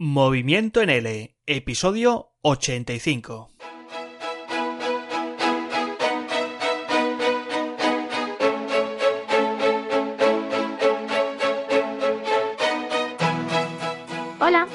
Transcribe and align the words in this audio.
Movimiento 0.00 0.80
en 0.80 0.90
L, 0.90 1.36
episodio 1.44 2.30
85. 2.42 3.50
Hola, 14.38 14.68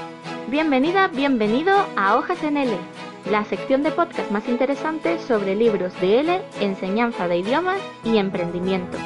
bienvenida, 0.49 1.07
bienvenido 1.07 1.73
a 1.95 2.17
Hojas 2.17 2.43
en 2.43 2.57
L, 2.57 2.77
la 3.31 3.45
sección 3.45 3.81
de 3.83 3.91
podcast 3.91 4.29
más 4.29 4.49
interesante 4.49 5.19
sobre 5.19 5.55
libros 5.55 5.93
de 6.01 6.19
L, 6.19 6.41
enseñanza 6.59 7.29
de 7.29 7.37
idiomas 7.37 7.79
y 8.03 8.17
emprendimiento. 8.17 8.97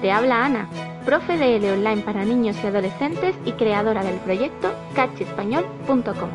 Te 0.00 0.12
habla 0.12 0.46
Ana, 0.46 0.70
profe 1.04 1.36
de 1.36 1.56
L 1.56 1.72
online 1.72 2.02
para 2.02 2.24
niños 2.24 2.56
y 2.62 2.66
adolescentes 2.66 3.34
y 3.44 3.52
creadora 3.52 4.02
del 4.02 4.16
proyecto 4.20 4.72
catchespañol.com. 4.94 6.30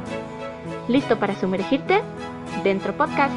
¿Listo 0.88 1.18
para 1.20 1.36
sumergirte? 1.36 2.02
Dentro 2.64 2.96
podcast. 2.96 3.36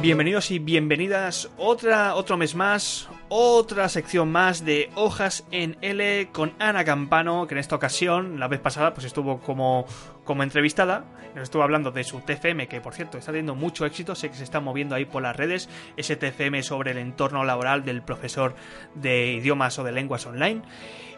Bienvenidos 0.00 0.50
y 0.50 0.58
bienvenidas 0.58 1.50
otra, 1.58 2.14
otro 2.14 2.36
mes 2.36 2.54
más, 2.54 3.08
otra 3.28 3.88
sección 3.88 4.30
más 4.30 4.64
de 4.64 4.90
Hojas 4.94 5.44
en 5.50 5.76
L 5.80 6.28
con 6.32 6.54
Ana 6.58 6.84
Campano, 6.84 7.46
que 7.46 7.54
en 7.54 7.58
esta 7.58 7.76
ocasión, 7.76 8.40
la 8.40 8.48
vez 8.48 8.60
pasada, 8.60 8.94
pues 8.94 9.06
estuvo 9.06 9.40
como, 9.40 9.86
como 10.24 10.42
entrevistada. 10.42 11.04
Nos 11.34 11.44
estuvo 11.44 11.62
hablando 11.62 11.90
de 11.90 12.04
su 12.04 12.20
TFM, 12.20 12.68
que 12.68 12.80
por 12.80 12.94
cierto 12.94 13.18
está 13.18 13.32
teniendo 13.32 13.54
mucho 13.54 13.84
éxito, 13.84 14.14
sé 14.14 14.30
que 14.30 14.36
se 14.36 14.44
está 14.44 14.60
moviendo 14.60 14.94
ahí 14.94 15.04
por 15.04 15.22
las 15.22 15.36
redes, 15.36 15.68
ese 15.96 16.16
TFM 16.16 16.62
sobre 16.62 16.92
el 16.92 16.98
entorno 16.98 17.44
laboral 17.44 17.84
del 17.84 18.02
profesor 18.02 18.54
de 18.94 19.32
idiomas 19.32 19.78
o 19.78 19.84
de 19.84 19.92
lenguas 19.92 20.26
online. 20.26 20.62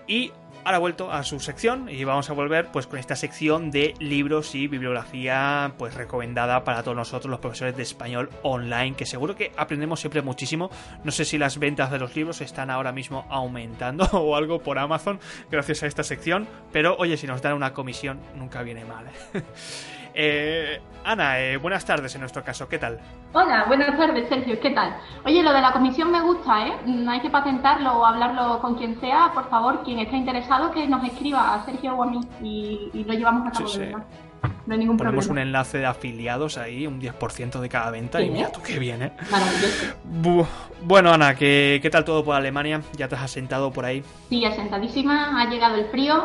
Y 0.06 0.32
ahora 0.64 0.78
vuelto 0.78 1.10
a 1.10 1.22
su 1.22 1.40
sección 1.40 1.88
y 1.88 2.04
vamos 2.04 2.30
a 2.30 2.32
volver 2.32 2.68
pues 2.72 2.86
con 2.86 2.98
esta 2.98 3.16
sección 3.16 3.70
de 3.70 3.94
libros 3.98 4.54
y 4.54 4.68
bibliografía 4.68 5.72
pues 5.78 5.94
recomendada 5.94 6.64
para 6.64 6.82
todos 6.82 6.96
nosotros 6.96 7.30
los 7.30 7.40
profesores 7.40 7.76
de 7.76 7.82
español 7.82 8.30
online 8.42 8.94
que 8.94 9.06
seguro 9.06 9.36
que 9.36 9.52
aprendemos 9.56 10.00
siempre 10.00 10.22
muchísimo 10.22 10.70
no 11.04 11.10
sé 11.10 11.24
si 11.24 11.38
las 11.38 11.58
ventas 11.58 11.90
de 11.90 11.98
los 11.98 12.14
libros 12.14 12.40
están 12.40 12.70
ahora 12.70 12.92
mismo 12.92 13.26
aumentando 13.30 14.04
o 14.12 14.36
algo 14.36 14.60
por 14.60 14.78
Amazon 14.78 15.18
gracias 15.50 15.82
a 15.82 15.86
esta 15.86 16.02
sección 16.02 16.46
pero 16.72 16.96
oye 16.98 17.16
si 17.16 17.26
nos 17.26 17.42
dan 17.42 17.54
una 17.54 17.72
comisión 17.72 18.20
nunca 18.36 18.62
viene 18.62 18.84
mal 18.84 19.06
¿eh? 19.06 19.42
Eh, 20.14 20.80
Ana, 21.04 21.40
eh, 21.40 21.56
buenas 21.56 21.84
tardes 21.84 22.14
en 22.14 22.20
nuestro 22.20 22.44
caso, 22.44 22.68
¿qué 22.68 22.78
tal? 22.78 22.98
Hola, 23.32 23.64
buenas 23.68 23.96
tardes, 23.96 24.28
Sergio, 24.28 24.60
¿qué 24.60 24.70
tal? 24.70 24.94
Oye, 25.24 25.42
lo 25.42 25.52
de 25.52 25.60
la 25.62 25.72
comisión 25.72 26.10
me 26.10 26.20
gusta, 26.20 26.66
¿eh? 26.66 26.72
Mm, 26.84 27.08
hay 27.08 27.20
que 27.20 27.30
patentarlo 27.30 27.92
o 27.92 28.04
hablarlo 28.04 28.58
con 28.60 28.74
quien 28.74 29.00
sea. 29.00 29.30
Por 29.32 29.48
favor, 29.48 29.82
quien 29.82 29.98
esté 30.00 30.16
interesado, 30.16 30.49
que 30.74 30.86
nos 30.88 31.04
escriba 31.04 31.54
a 31.54 31.64
Sergio 31.64 31.94
o 31.94 32.02
a 32.02 32.06
mí 32.06 32.20
y, 32.42 33.04
lo 33.04 33.12
llevamos 33.14 33.46
a 33.48 33.50
cabo 33.52 33.68
Sí, 33.68 33.80
sí. 33.84 33.92
No 34.66 34.72
hay 34.74 34.78
ningún 34.78 34.96
Ponemos 34.96 35.24
un 35.24 35.28
problema. 35.30 35.42
enlace 35.48 35.78
de 35.78 35.86
afiliados 35.86 36.56
ahí, 36.58 36.86
un 36.86 37.00
10% 37.00 37.60
de 37.60 37.68
cada 37.68 37.90
venta 37.90 38.20
y 38.22 38.26
Sí. 38.26 38.30
mira 38.30 38.50
tú 38.52 38.60
qué 38.62 38.78
bien, 38.78 39.02
¿eh? 39.02 39.12
Maravilloso. 39.30 39.86
Bu- 40.22 40.46
bueno, 40.82 41.12
Ana, 41.12 41.34
¿qué, 41.34 41.78
¿qué 41.82 41.90
tal 41.90 42.04
todo 42.04 42.24
por 42.24 42.34
Alemania? 42.36 42.80
¿Ya 42.96 43.06
te 43.08 43.14
has 43.16 43.22
asentado 43.22 43.70
por 43.72 43.84
ahí? 43.84 44.02
Sí, 44.28 44.44
asentadísima, 44.44 45.40
ha 45.40 45.48
llegado 45.50 45.74
el 45.76 45.86
frío 45.86 46.24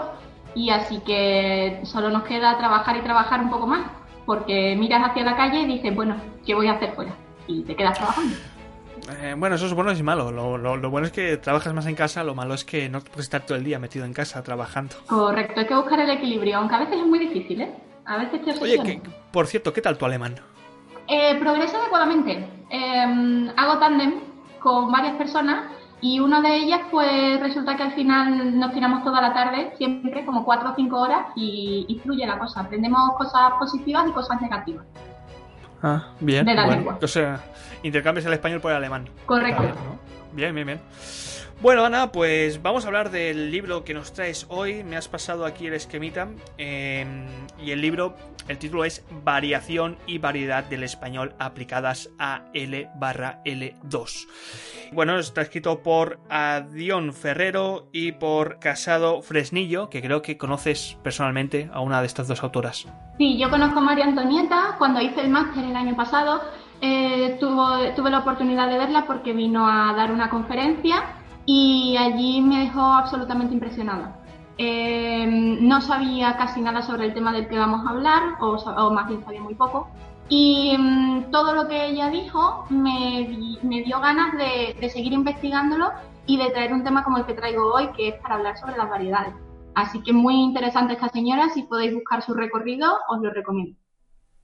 y 0.53 0.69
así 0.69 0.99
que 0.99 1.81
solo 1.83 2.09
nos 2.09 2.23
queda 2.23 2.57
trabajar 2.57 2.95
y 2.97 3.01
trabajar 3.01 3.41
un 3.41 3.49
poco 3.49 3.67
más. 3.67 3.85
Porque 4.25 4.75
miras 4.79 5.09
hacia 5.09 5.23
la 5.23 5.35
calle 5.35 5.59
y 5.61 5.65
dices, 5.67 5.93
bueno, 5.93 6.15
¿qué 6.45 6.55
voy 6.55 6.67
a 6.67 6.73
hacer 6.73 6.93
fuera? 6.95 7.11
Y 7.47 7.63
te 7.63 7.75
quedas 7.75 7.97
trabajando. 7.97 8.35
Eh, 9.21 9.35
bueno, 9.37 9.55
eso 9.55 9.65
es 9.67 9.73
bueno 9.73 9.91
y 9.91 10.01
malo. 10.03 10.31
Lo, 10.31 10.57
lo- 10.57 10.77
lo 10.77 10.89
bueno 10.89 11.07
es 11.07 11.13
que 11.13 11.37
trabajas 11.37 11.73
más 11.73 11.85
en 11.85 11.95
casa, 11.95 12.23
lo 12.23 12.33
malo 12.35 12.53
es 12.53 12.65
que 12.65 12.89
no 12.89 13.01
puedes 13.01 13.25
estar 13.25 13.45
todo 13.45 13.57
el 13.57 13.63
día 13.63 13.77
metido 13.79 14.05
en 14.05 14.13
casa 14.13 14.41
trabajando. 14.43 14.95
Correcto, 15.07 15.59
hay 15.59 15.67
que 15.67 15.75
buscar 15.75 15.99
el 15.99 16.09
equilibrio, 16.09 16.57
aunque 16.57 16.75
a 16.75 16.79
veces 16.79 16.97
es 16.99 17.05
muy 17.05 17.19
difícil, 17.19 17.61
¿eh? 17.61 17.71
A 18.05 18.17
veces 18.17 18.43
te 18.43 18.63
Oye, 18.63 18.79
que, 18.83 19.01
por 19.31 19.47
cierto, 19.47 19.73
¿qué 19.73 19.81
tal 19.81 19.97
tu 19.97 20.05
alemán? 20.05 20.35
Eh, 21.07 21.35
progreso 21.39 21.77
adecuadamente. 21.77 22.47
Eh, 22.69 23.51
hago 23.57 23.77
tándem 23.79 24.15
con 24.59 24.91
varias 24.91 25.15
personas 25.15 25.65
y 26.01 26.19
una 26.19 26.41
de 26.41 26.55
ellas, 26.55 26.81
pues 26.91 27.39
resulta 27.39 27.75
que 27.75 27.83
al 27.83 27.93
final 27.93 28.59
nos 28.59 28.73
tiramos 28.73 29.03
toda 29.03 29.21
la 29.21 29.33
tarde, 29.33 29.73
siempre 29.77 30.25
como 30.25 30.43
cuatro 30.45 30.71
o 30.71 30.75
cinco 30.75 30.99
horas, 30.99 31.27
y, 31.35 31.85
y 31.87 31.99
fluye 31.99 32.25
la 32.27 32.37
cosa. 32.37 32.61
Aprendemos 32.61 33.15
cosas 33.17 33.53
positivas 33.59 34.05
y 34.07 34.11
cosas 34.11 34.39
negativas. 34.41 34.85
Ah, 35.87 36.07
bien. 36.19 36.43
De 36.47 36.55
la 36.55 36.65
bueno, 36.65 36.77
lengua. 36.77 36.99
O 36.99 37.07
sea, 37.07 37.39
intercambias 37.83 38.25
el 38.25 38.33
español 38.33 38.59
por 38.59 38.71
el 38.71 38.77
alemán. 38.77 39.07
Correcto. 39.27 39.61
Está 39.61 39.73
bien, 39.75 39.85
¿no? 39.85 39.99
Bien, 40.31 40.55
bien, 40.55 40.65
bien. 40.65 40.81
Bueno, 41.61 41.85
Ana, 41.85 42.11
pues 42.11 42.61
vamos 42.61 42.83
a 42.83 42.87
hablar 42.87 43.11
del 43.11 43.49
libro 43.49 43.85
que 43.85 43.93
nos 43.93 44.11
traes 44.13 44.45
hoy. 44.49 44.83
Me 44.83 44.97
has 44.97 45.07
pasado 45.07 45.45
aquí 45.45 45.67
el 45.67 45.73
esquemita. 45.73 46.27
eh, 46.57 47.05
y 47.57 47.71
el 47.71 47.81
libro, 47.81 48.15
el 48.49 48.57
título 48.57 48.83
es 48.83 49.05
Variación 49.23 49.97
y 50.05 50.17
variedad 50.17 50.65
del 50.65 50.83
español 50.83 51.33
aplicadas 51.39 52.09
a 52.19 52.41
L 52.53 52.89
barra 52.99 53.41
L2. 53.45 54.27
Bueno, 54.91 55.17
está 55.17 55.41
escrito 55.41 55.81
por 55.81 56.19
Adión 56.29 57.13
Ferrero 57.13 57.87
y 57.93 58.11
por 58.11 58.59
Casado 58.59 59.21
Fresnillo, 59.21 59.89
que 59.89 60.01
creo 60.01 60.21
que 60.21 60.37
conoces 60.37 60.97
personalmente 61.03 61.69
a 61.73 61.79
una 61.79 62.01
de 62.01 62.07
estas 62.07 62.27
dos 62.27 62.43
autoras. 62.43 62.85
Sí, 63.17 63.39
yo 63.39 63.49
conozco 63.49 63.79
a 63.79 63.81
María 63.81 64.05
Antonieta. 64.05 64.75
Cuando 64.77 65.01
hice 65.01 65.21
el 65.21 65.29
máster 65.29 65.63
el 65.63 65.75
año 65.75 65.95
pasado, 65.95 66.41
eh, 66.81 67.37
tuve 67.39 68.11
la 68.11 68.19
oportunidad 68.19 68.69
de 68.69 68.77
verla 68.77 69.05
porque 69.07 69.31
vino 69.31 69.67
a 69.67 69.93
dar 69.93 70.11
una 70.11 70.29
conferencia 70.29 71.01
y 71.45 71.95
allí 71.97 72.41
me 72.41 72.59
dejó 72.59 72.81
absolutamente 72.81 73.53
impresionada. 73.53 74.19
Eh, 74.57 75.25
no 75.61 75.81
sabía 75.81 76.37
casi 76.37 76.61
nada 76.61 76.81
sobre 76.81 77.05
el 77.05 77.13
tema 77.13 77.33
del 77.33 77.47
que 77.47 77.57
vamos 77.59 77.85
a 77.85 77.89
hablar, 77.89 78.21
o, 78.39 78.89
más 78.91 79.07
bien 79.07 79.23
sabía 79.23 79.41
muy 79.41 79.55
poco. 79.55 79.87
Y 80.29 80.75
mm, 80.77 81.29
todo 81.31 81.53
lo 81.53 81.67
que 81.67 81.85
ella 81.87 82.09
dijo 82.09 82.65
me, 82.69 83.27
di- 83.29 83.59
me 83.61 83.81
dio 83.83 83.99
ganas 83.99 84.33
de, 84.33 84.75
de 84.79 84.89
seguir 84.89 85.13
investigándolo 85.13 85.91
y 86.25 86.37
de 86.37 86.49
traer 86.49 86.73
un 86.73 86.83
tema 86.83 87.03
como 87.03 87.17
el 87.17 87.25
que 87.25 87.33
traigo 87.33 87.73
hoy, 87.73 87.89
que 87.95 88.07
es 88.09 88.15
para 88.21 88.35
hablar 88.35 88.57
sobre 88.57 88.77
las 88.77 88.89
variedades. 88.89 89.35
Así 89.75 90.01
que 90.01 90.13
muy 90.13 90.35
interesante 90.35 90.93
esta 90.93 91.09
señora, 91.09 91.49
si 91.49 91.63
podéis 91.63 91.93
buscar 91.93 92.21
su 92.21 92.33
recorrido, 92.33 92.91
os 93.09 93.19
lo 93.21 93.29
recomiendo. 93.29 93.77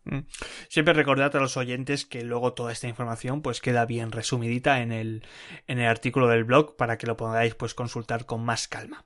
Mm. 0.05 0.19
Siempre 0.67 0.93
recordad 0.93 1.35
a 1.35 1.39
los 1.39 1.57
oyentes 1.57 2.05
que 2.05 2.23
luego 2.23 2.53
toda 2.53 2.71
esta 2.71 2.87
información 2.87 3.41
pues 3.41 3.61
queda 3.61 3.85
bien 3.85 4.11
resumidita 4.11 4.81
en 4.81 4.91
el, 4.91 5.23
en 5.67 5.79
el 5.79 5.87
artículo 5.87 6.27
del 6.27 6.43
blog 6.43 6.75
para 6.75 6.97
que 6.97 7.07
lo 7.07 7.17
podáis 7.17 7.55
pues 7.55 7.73
consultar 7.73 8.25
con 8.25 8.43
más 8.43 8.67
calma. 8.67 9.05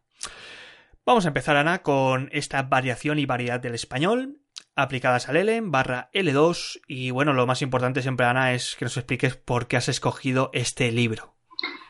Vamos 1.05 1.25
a 1.25 1.27
empezar, 1.27 1.55
Ana, 1.57 1.83
con 1.83 2.29
esta 2.31 2.63
variación 2.63 3.19
y 3.19 3.25
variedad 3.25 3.59
del 3.59 3.75
español 3.75 4.39
aplicadas 4.75 5.29
al 5.29 5.37
L 5.37 5.61
barra 5.63 6.09
L2 6.13 6.81
y 6.87 7.11
bueno, 7.11 7.33
lo 7.33 7.47
más 7.47 7.61
importante 7.61 8.01
siempre, 8.01 8.25
Ana, 8.25 8.53
es 8.53 8.75
que 8.75 8.85
nos 8.85 8.97
expliques 8.97 9.35
por 9.35 9.67
qué 9.67 9.77
has 9.77 9.89
escogido 9.89 10.49
este 10.53 10.91
libro. 10.91 11.35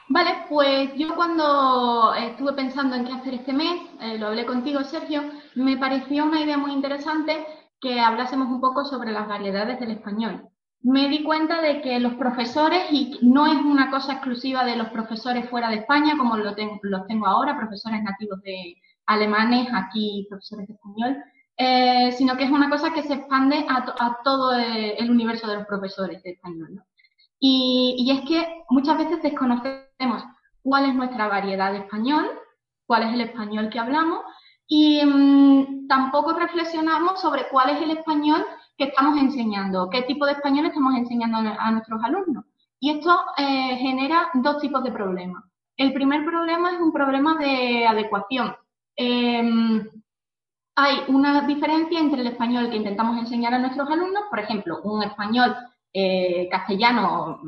Vale, 0.07 0.45
pues 0.49 0.91
yo 0.95 1.15
cuando 1.15 2.13
estuve 2.13 2.53
pensando 2.53 2.95
en 2.95 3.05
qué 3.05 3.13
hacer 3.13 3.33
este 3.33 3.53
mes, 3.53 3.81
eh, 4.01 4.19
lo 4.19 4.27
hablé 4.27 4.45
contigo, 4.45 4.83
Sergio, 4.83 5.23
me 5.55 5.77
pareció 5.77 6.25
una 6.25 6.41
idea 6.41 6.57
muy 6.57 6.73
interesante 6.73 7.45
que 7.81 7.99
hablásemos 7.99 8.47
un 8.49 8.61
poco 8.61 8.85
sobre 8.85 9.11
las 9.11 9.27
variedades 9.27 9.79
del 9.79 9.91
español. 9.91 10.47
Me 10.81 11.09
di 11.09 11.23
cuenta 11.23 11.61
de 11.61 11.81
que 11.81 11.99
los 11.99 12.13
profesores, 12.15 12.83
y 12.91 13.17
no 13.21 13.47
es 13.47 13.55
una 13.57 13.89
cosa 13.89 14.13
exclusiva 14.13 14.63
de 14.63 14.75
los 14.75 14.89
profesores 14.89 15.49
fuera 15.49 15.69
de 15.69 15.77
España, 15.77 16.15
como 16.17 16.37
lo 16.37 16.53
ten- 16.53 16.79
los 16.83 17.07
tengo 17.07 17.25
ahora, 17.27 17.57
profesores 17.57 18.03
nativos 18.03 18.41
de 18.41 18.75
alemanes, 19.07 19.67
aquí 19.73 20.27
profesores 20.29 20.67
de 20.67 20.73
español, 20.75 21.17
eh, 21.57 22.11
sino 22.11 22.35
que 22.37 22.43
es 22.43 22.51
una 22.51 22.69
cosa 22.69 22.93
que 22.93 23.01
se 23.03 23.13
expande 23.13 23.65
a, 23.69 23.85
to- 23.85 23.95
a 23.99 24.17
todo 24.23 24.53
eh, 24.57 24.95
el 24.97 25.09
universo 25.09 25.47
de 25.47 25.55
los 25.55 25.65
profesores 25.65 26.21
de 26.23 26.31
español. 26.31 26.75
¿no? 26.75 26.83
Y, 27.39 27.95
y 27.97 28.11
es 28.11 28.21
que 28.27 28.63
muchas 28.69 28.97
veces 28.97 29.21
desconocemos 29.23 30.23
cuál 30.61 30.85
es 30.85 30.95
nuestra 30.95 31.27
variedad 31.27 31.71
de 31.71 31.79
español, 31.79 32.29
cuál 32.87 33.03
es 33.03 33.13
el 33.13 33.21
español 33.21 33.69
que 33.69 33.79
hablamos 33.79 34.19
y 34.67 35.03
mm, 35.05 35.87
tampoco 35.87 36.33
reflexionamos 36.33 37.21
sobre 37.21 37.47
cuál 37.49 37.69
es 37.71 37.81
el 37.81 37.91
español 37.91 38.45
que 38.77 38.85
estamos 38.85 39.17
enseñando, 39.19 39.89
qué 39.89 40.01
tipo 40.03 40.25
de 40.25 40.33
español 40.33 40.65
estamos 40.65 40.95
enseñando 40.95 41.37
a, 41.37 41.71
nuestros 41.71 42.03
alumnos. 42.03 42.45
Y 42.79 42.91
esto 42.91 43.17
eh, 43.37 43.77
genera 43.77 44.29
dos 44.33 44.59
tipos 44.59 44.83
de 44.83 44.91
problemas. 44.91 45.43
El 45.77 45.93
primer 45.93 46.25
problema 46.25 46.71
es 46.71 46.79
un 46.79 46.91
problema 46.91 47.35
de 47.35 47.87
adecuación. 47.87 48.55
Em, 48.95 49.87
hay 50.75 50.97
una 51.07 51.41
diferencia 51.41 51.99
entre 51.99 52.21
el 52.21 52.27
español 52.27 52.69
que 52.69 52.77
intentamos 52.77 53.17
enseñar 53.17 53.53
a 53.53 53.59
nuestros 53.59 53.89
alumnos, 53.89 54.23
por 54.29 54.39
ejemplo, 54.39 54.81
un 54.83 55.03
español 55.03 55.55
eh, 55.93 56.49
castellano 56.51 57.39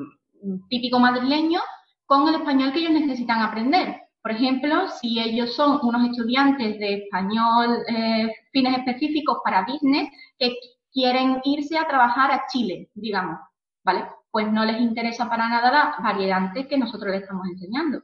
mm, 0.41 0.67
típico 0.69 0.99
madrileño, 0.99 1.59
con 2.05 2.27
el 2.27 2.35
español 2.35 2.71
que 2.71 2.79
ellos 2.79 2.91
necesitan 2.91 3.41
aprender. 3.41 4.06
Por 4.27 4.35
ejemplo, 4.35 4.89
si 4.89 5.21
ellos 5.21 5.55
son 5.55 5.79
unos 5.83 6.09
estudiantes 6.09 6.77
de 6.79 6.95
español 6.95 7.77
eh, 7.87 8.29
fines 8.51 8.77
específicos 8.77 9.37
para 9.41 9.65
business 9.65 10.09
que 10.37 10.53
quieren 10.91 11.39
irse 11.45 11.77
a 11.77 11.87
trabajar 11.87 12.33
a 12.33 12.43
Chile, 12.51 12.89
digamos, 12.93 13.39
¿vale? 13.85 14.05
Pues 14.29 14.51
no 14.51 14.65
les 14.65 14.81
interesa 14.81 15.29
para 15.29 15.47
nada 15.47 15.71
la 15.71 15.95
variante 16.03 16.67
que 16.67 16.77
nosotros 16.77 17.13
les 17.13 17.21
estamos 17.21 17.47
enseñando. 17.47 18.03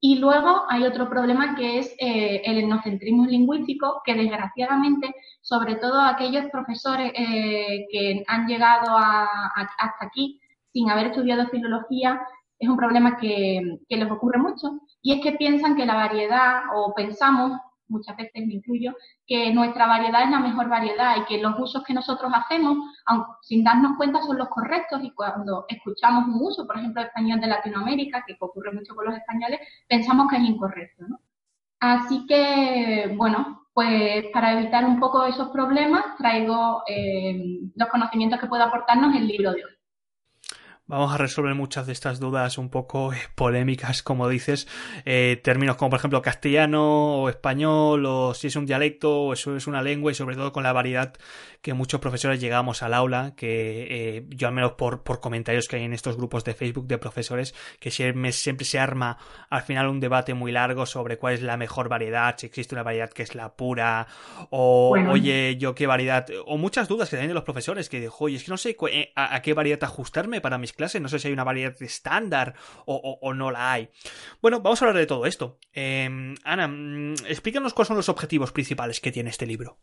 Y 0.00 0.18
luego 0.18 0.64
hay 0.68 0.82
otro 0.82 1.08
problema 1.08 1.54
que 1.54 1.78
es 1.78 1.94
eh, 2.00 2.42
el 2.44 2.58
etnocentrismo 2.58 3.26
lingüístico, 3.26 4.02
que 4.04 4.14
desgraciadamente, 4.16 5.14
sobre 5.40 5.76
todo 5.76 6.00
aquellos 6.00 6.46
profesores 6.50 7.12
eh, 7.14 7.86
que 7.92 8.24
han 8.26 8.48
llegado 8.48 8.96
hasta 8.96 10.04
aquí 10.04 10.40
sin 10.72 10.90
haber 10.90 11.06
estudiado 11.06 11.46
filología, 11.46 12.20
es 12.58 12.68
un 12.68 12.76
problema 12.76 13.16
que 13.18 13.78
les 13.88 14.10
ocurre 14.10 14.40
mucho. 14.40 14.80
Y 15.02 15.14
es 15.14 15.22
que 15.22 15.32
piensan 15.32 15.76
que 15.76 15.86
la 15.86 15.94
variedad, 15.94 16.62
o 16.74 16.92
pensamos 16.94 17.58
muchas 17.90 18.16
veces 18.16 18.46
me 18.46 18.54
incluyo, 18.54 18.94
que 19.26 19.52
nuestra 19.52 19.86
variedad 19.86 20.22
es 20.22 20.30
la 20.30 20.38
mejor 20.38 20.68
variedad 20.68 21.16
y 21.16 21.24
que 21.24 21.42
los 21.42 21.58
usos 21.58 21.84
que 21.84 21.92
nosotros 21.92 22.32
hacemos, 22.34 22.78
aunque 23.06 23.32
sin 23.42 23.64
darnos 23.64 23.96
cuenta, 23.96 24.22
son 24.22 24.38
los 24.38 24.48
correctos 24.48 25.00
y 25.02 25.10
cuando 25.10 25.66
escuchamos 25.68 26.26
un 26.28 26.40
uso, 26.40 26.66
por 26.66 26.78
ejemplo, 26.78 27.02
español 27.02 27.40
de 27.40 27.48
Latinoamérica, 27.48 28.24
que 28.26 28.36
ocurre 28.38 28.72
mucho 28.72 28.94
con 28.94 29.06
los 29.06 29.16
españoles, 29.16 29.60
pensamos 29.88 30.30
que 30.30 30.36
es 30.36 30.44
incorrecto. 30.44 31.04
¿no? 31.08 31.20
Así 31.80 32.26
que, 32.26 33.12
bueno, 33.16 33.66
pues 33.72 34.26
para 34.32 34.52
evitar 34.52 34.84
un 34.84 35.00
poco 35.00 35.24
esos 35.24 35.48
problemas, 35.50 36.16
traigo 36.18 36.82
eh, 36.86 37.60
los 37.74 37.88
conocimientos 37.88 38.40
que 38.40 38.46
puede 38.46 38.62
aportarnos 38.62 39.14
el 39.14 39.26
libro 39.26 39.52
de 39.52 39.64
hoy. 39.64 39.79
Vamos 40.90 41.14
a 41.14 41.18
resolver 41.18 41.54
muchas 41.54 41.86
de 41.86 41.92
estas 41.92 42.18
dudas 42.18 42.58
un 42.58 42.68
poco 42.68 43.12
eh, 43.12 43.18
polémicas, 43.36 44.02
como 44.02 44.28
dices, 44.28 44.66
eh, 45.04 45.40
términos 45.40 45.76
como 45.76 45.90
por 45.90 46.00
ejemplo 46.00 46.20
castellano 46.20 47.22
o 47.22 47.28
español 47.28 48.04
o 48.06 48.34
si 48.34 48.48
es 48.48 48.56
un 48.56 48.66
dialecto 48.66 49.20
o 49.20 49.32
eso 49.32 49.54
es 49.54 49.68
una 49.68 49.82
lengua 49.82 50.10
y 50.10 50.16
sobre 50.16 50.34
todo 50.34 50.52
con 50.52 50.64
la 50.64 50.72
variedad 50.72 51.14
que 51.62 51.74
muchos 51.74 52.00
profesores 52.00 52.40
llegamos 52.40 52.82
al 52.82 52.94
aula, 52.94 53.34
que 53.36 54.16
eh, 54.16 54.24
yo 54.30 54.48
al 54.48 54.54
menos 54.54 54.72
por, 54.72 55.04
por 55.04 55.20
comentarios 55.20 55.68
que 55.68 55.76
hay 55.76 55.84
en 55.84 55.92
estos 55.92 56.16
grupos 56.16 56.42
de 56.42 56.54
Facebook 56.54 56.88
de 56.88 56.98
profesores, 56.98 57.54
que 57.78 57.92
siempre, 57.92 58.32
siempre 58.32 58.64
se 58.64 58.80
arma 58.80 59.16
al 59.48 59.62
final 59.62 59.86
un 59.86 60.00
debate 60.00 60.34
muy 60.34 60.50
largo 60.50 60.86
sobre 60.86 61.18
cuál 61.18 61.34
es 61.34 61.42
la 61.42 61.56
mejor 61.56 61.88
variedad, 61.88 62.34
si 62.36 62.46
existe 62.46 62.74
una 62.74 62.82
variedad 62.82 63.10
que 63.10 63.22
es 63.22 63.36
la 63.36 63.54
pura, 63.54 64.08
o 64.48 64.96
oye, 65.08 65.56
yo 65.56 65.76
qué 65.76 65.86
variedad, 65.86 66.26
o 66.46 66.56
muchas 66.56 66.88
dudas 66.88 67.10
que 67.10 67.16
tienen 67.16 67.28
de 67.28 67.34
los 67.34 67.44
profesores, 67.44 67.88
que 67.88 68.00
dijo, 68.00 68.24
oye, 68.24 68.38
es 68.38 68.44
que 68.44 68.50
no 68.50 68.56
sé 68.56 68.76
a, 69.14 69.36
a 69.36 69.42
qué 69.42 69.54
variedad 69.54 69.84
ajustarme 69.84 70.40
para 70.40 70.58
mis 70.58 70.72
no 70.80 71.08
sé 71.08 71.18
si 71.18 71.28
hay 71.28 71.34
una 71.34 71.44
variedad 71.44 71.74
estándar 71.80 72.54
o, 72.86 73.34
no 73.34 73.50
la 73.50 73.72
hay. 73.72 73.90
Bueno, 74.42 74.60
vamos 74.60 74.80
a 74.80 74.84
hablar 74.84 75.00
de 75.00 75.06
todo 75.06 75.26
esto. 75.26 75.58
Em, 75.72 76.34
Ana, 76.44 76.68
mm, 76.68 77.14
explícanos 77.26 77.74
cuáles 77.74 77.88
son 77.88 77.96
los 77.96 78.08
objetivos 78.08 78.52
principales 78.52 79.00
que 79.00 79.12
tiene 79.12 79.30
este 79.30 79.46
libro. 79.46 79.78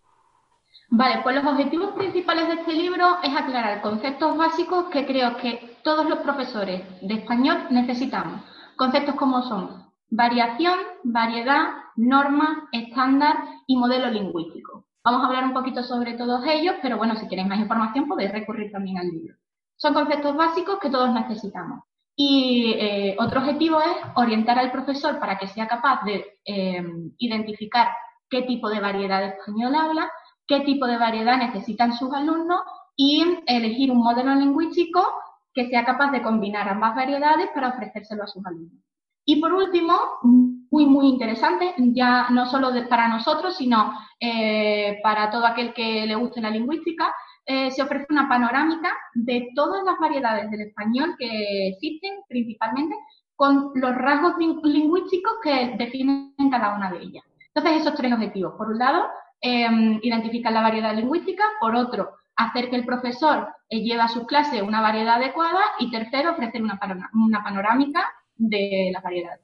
Vale, 0.90 1.20
pues 1.22 1.36
los 1.36 1.46
objetivos 1.46 1.92
principales 1.96 2.48
de 2.48 2.54
este 2.56 2.74
libro 2.74 3.18
es 3.22 3.36
aclarar 3.36 3.82
conceptos 3.82 4.38
básicos 4.38 4.86
que 4.86 5.06
creo 5.06 5.36
que 5.38 5.78
todos 5.84 6.08
los 6.08 6.20
profesores 6.20 6.82
de 7.02 7.16
español 7.16 7.68
necesitamos. 7.72 8.42
Conceptos 8.78 9.16
como 9.16 9.42
son 9.44 9.88
variación, 10.10 10.78
variedad, 11.04 11.74
norma, 11.98 12.70
estándar 12.72 13.36
y 13.68 13.76
modelo 13.76 14.10
lingüístico. 14.10 14.86
Vamos 15.04 15.24
a 15.24 15.28
hablar 15.28 15.46
un 15.46 15.54
poquito 15.54 15.84
sobre 15.84 16.14
todos 16.14 16.46
ellos, 16.48 16.76
pero 16.82 16.98
bueno, 16.98 17.16
si 17.16 17.28
queréis 17.28 17.48
más 17.48 17.60
información 17.60 18.08
podéis 18.08 18.32
recurrir 18.32 18.72
también 18.72 18.98
al 18.98 19.08
libro. 19.08 19.36
Son 19.78 19.94
conceptos 19.94 20.36
básicos 20.36 20.80
que 20.80 20.90
todos 20.90 21.14
necesitamos. 21.14 21.82
Y 22.16 22.74
eh, 22.80 23.16
otro 23.20 23.42
objetivo 23.42 23.80
es 23.80 23.96
orientar 24.16 24.58
al 24.58 24.72
profesor 24.72 25.20
para 25.20 25.38
que 25.38 25.48
sea 25.48 25.68
capaz 25.68 26.04
de 26.04 26.40
eh, 26.46 26.84
identificar 27.20 27.90
qué 28.30 28.42
tipo 28.42 28.70
de 28.70 28.80
variedad 28.80 29.22
de 29.22 29.28
español 29.38 29.76
habla, 29.76 30.12
qué 30.48 30.62
tipo 30.62 30.88
de 30.88 30.98
variedad 30.98 31.38
necesitan 31.38 31.94
sus 31.94 32.12
alumnos 32.14 32.62
y 32.96 33.24
elegir 33.46 33.92
un 33.92 34.00
modelo 34.00 34.34
lingüístico 34.34 35.08
que 35.54 35.70
sea 35.70 35.86
capaz 35.86 36.12
de 36.12 36.24
combinar 36.24 36.68
ambas 36.68 36.96
variedades 36.96 37.50
para 37.54 37.70
ofrecérselo 37.70 38.24
a 38.24 38.28
sus 38.28 38.46
alumnos. 38.46 38.84
Y 39.26 39.42
por 39.42 39.54
último, 39.54 39.94
muy, 40.24 40.86
muy 40.86 41.08
interesante, 41.08 41.74
ya 41.78 42.30
no 42.30 42.46
solo 42.46 42.72
para 42.90 43.10
nosotros, 43.10 43.58
sino 43.58 43.94
eh, 44.20 45.00
para 45.04 45.30
todo 45.30 45.46
aquel 45.46 45.74
que 45.74 46.06
le 46.06 46.16
guste 46.16 46.42
la 46.42 46.50
lingüística, 46.50 47.14
eh, 47.50 47.72
se 47.72 47.82
ofrece 47.82 48.06
una 48.10 48.28
panorámica 48.28 48.94
de 49.14 49.52
todas 49.56 49.82
las 49.86 49.98
variedades 50.00 50.52
del 50.52 50.62
español 50.62 51.16
que 51.18 51.70
existen 51.70 52.20
principalmente 52.28 52.94
con 53.38 53.72
los 53.76 53.96
rasgos 53.96 54.34
lingüísticos 54.64 55.32
que 55.42 55.76
definen 55.78 56.34
cada 56.52 56.76
una 56.76 56.92
de 56.92 56.98
ellas. 56.98 57.24
Entonces, 57.54 57.82
esos 57.82 57.96
tres 57.96 58.12
objetivos. 58.12 58.56
Por 58.58 58.70
un 58.70 58.80
lado, 58.80 59.08
em, 59.40 59.98
identificar 60.04 60.52
la 60.52 60.62
variedad 60.62 60.94
lingüística. 60.94 61.44
Por 61.62 61.74
otro, 61.76 62.18
hacer 62.36 62.70
que 62.70 62.76
el 62.76 62.86
profesor 62.86 63.48
eh, 63.70 63.82
lleve 63.82 64.02
a 64.02 64.08
sus 64.10 64.26
clases 64.28 64.62
una 64.62 64.82
variedad 64.82 65.16
adecuada. 65.16 65.62
Y 65.80 65.90
tercero, 65.90 66.32
ofrecer 66.32 66.62
una, 66.62 66.78
una 67.14 67.44
panorámica 67.44 68.04
de 68.36 68.90
las 68.92 69.02
variedades. 69.02 69.42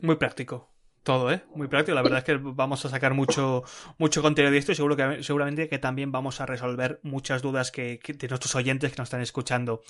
Muy 0.00 0.16
práctico 0.16 0.77
todo, 1.02 1.32
¿eh? 1.32 1.42
Muy 1.54 1.68
práctico. 1.68 1.94
La 1.94 2.02
verdad 2.02 2.18
es 2.18 2.24
que 2.24 2.36
vamos 2.36 2.84
a 2.84 2.88
sacar 2.88 3.14
mucho, 3.14 3.64
mucho 3.98 4.22
contenido 4.22 4.52
de 4.52 4.58
esto 4.58 4.72
y 4.72 4.74
seguro 4.74 4.96
que, 4.96 5.22
seguramente 5.22 5.68
que 5.68 5.78
también 5.78 6.12
vamos 6.12 6.40
a 6.40 6.46
resolver 6.46 7.00
muchas 7.02 7.42
dudas 7.42 7.70
que, 7.70 8.00
de 8.06 8.28
nuestros 8.28 8.54
oyentes 8.54 8.92
que 8.92 8.98
nos 8.98 9.06
están 9.06 9.20
escuchando. 9.20 9.82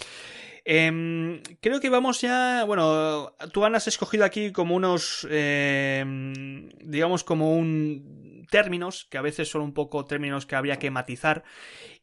Em, 0.64 1.42
creo 1.60 1.80
que 1.80 1.88
vamos 1.88 2.20
ya. 2.20 2.64
Bueno, 2.64 3.32
tú 3.52 3.64
has 3.64 3.86
escogido 3.86 4.24
aquí 4.24 4.52
como 4.52 4.76
unos. 4.76 5.26
Em, 5.30 6.68
digamos, 6.84 7.24
como 7.24 7.56
un. 7.56 8.27
Términos, 8.48 9.06
que 9.10 9.18
a 9.18 9.22
veces 9.22 9.50
son 9.50 9.62
un 9.62 9.74
poco 9.74 10.04
términos 10.04 10.46
que 10.46 10.56
habría 10.56 10.78
que 10.78 10.90
matizar. 10.90 11.44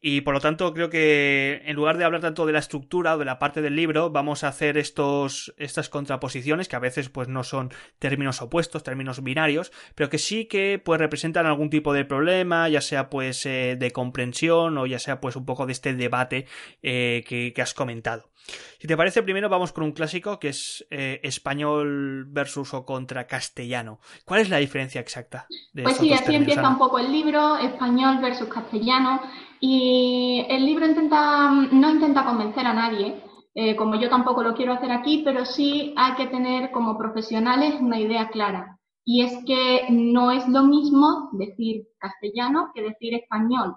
Y 0.00 0.20
por 0.22 0.34
lo 0.34 0.40
tanto, 0.40 0.72
creo 0.72 0.90
que 0.90 1.62
en 1.64 1.76
lugar 1.76 1.98
de 1.98 2.04
hablar 2.04 2.20
tanto 2.20 2.46
de 2.46 2.52
la 2.52 2.58
estructura 2.58 3.14
o 3.14 3.18
de 3.18 3.24
la 3.24 3.38
parte 3.38 3.62
del 3.62 3.76
libro, 3.76 4.10
vamos 4.10 4.44
a 4.44 4.48
hacer 4.48 4.78
estos, 4.78 5.54
estas 5.58 5.88
contraposiciones, 5.88 6.68
que 6.68 6.76
a 6.76 6.80
veces 6.80 7.08
pues 7.08 7.28
no 7.28 7.44
son 7.44 7.72
términos 7.98 8.40
opuestos, 8.42 8.82
términos 8.82 9.22
binarios, 9.22 9.72
pero 9.94 10.08
que 10.08 10.18
sí 10.18 10.46
que 10.46 10.80
pues 10.82 11.00
representan 11.00 11.46
algún 11.46 11.70
tipo 11.70 11.92
de 11.92 12.04
problema, 12.04 12.68
ya 12.68 12.80
sea 12.80 13.10
pues 13.10 13.44
eh, 13.46 13.76
de 13.78 13.90
comprensión 13.90 14.78
o 14.78 14.86
ya 14.86 14.98
sea 14.98 15.20
pues 15.20 15.36
un 15.36 15.44
poco 15.44 15.66
de 15.66 15.72
este 15.72 15.94
debate 15.94 16.46
eh, 16.82 17.24
que, 17.26 17.62
has 17.62 17.74
comentado. 17.74 18.30
Si 18.78 18.86
te 18.86 18.96
parece, 18.96 19.22
primero 19.22 19.48
vamos 19.48 19.72
con 19.72 19.84
un 19.84 19.92
clásico 19.92 20.38
que 20.38 20.48
es 20.48 20.86
eh, 20.90 21.20
español 21.22 22.26
versus 22.28 22.74
o 22.74 22.84
contra 22.84 23.26
castellano. 23.26 24.00
¿Cuál 24.24 24.42
es 24.42 24.50
la 24.50 24.58
diferencia 24.58 25.00
exacta? 25.00 25.46
De 25.72 25.82
pues 25.82 25.96
sí, 25.96 26.12
así 26.12 26.34
empieza 26.34 26.68
un 26.68 26.78
poco 26.78 26.98
el 26.98 27.10
libro, 27.10 27.56
español 27.56 28.18
versus 28.20 28.48
castellano. 28.48 29.20
Y 29.60 30.44
el 30.48 30.64
libro 30.66 30.86
intenta, 30.86 31.50
no 31.50 31.90
intenta 31.90 32.24
convencer 32.24 32.66
a 32.66 32.74
nadie, 32.74 33.22
eh, 33.54 33.74
como 33.74 33.98
yo 33.98 34.10
tampoco 34.10 34.42
lo 34.42 34.54
quiero 34.54 34.74
hacer 34.74 34.92
aquí, 34.92 35.22
pero 35.24 35.46
sí 35.46 35.94
hay 35.96 36.14
que 36.14 36.26
tener 36.26 36.70
como 36.70 36.98
profesionales 36.98 37.74
una 37.80 37.98
idea 37.98 38.28
clara. 38.28 38.78
Y 39.02 39.22
es 39.22 39.32
que 39.46 39.86
no 39.88 40.30
es 40.30 40.46
lo 40.48 40.64
mismo 40.64 41.30
decir 41.32 41.86
castellano 41.98 42.70
que 42.74 42.82
decir 42.82 43.14
español. 43.14 43.76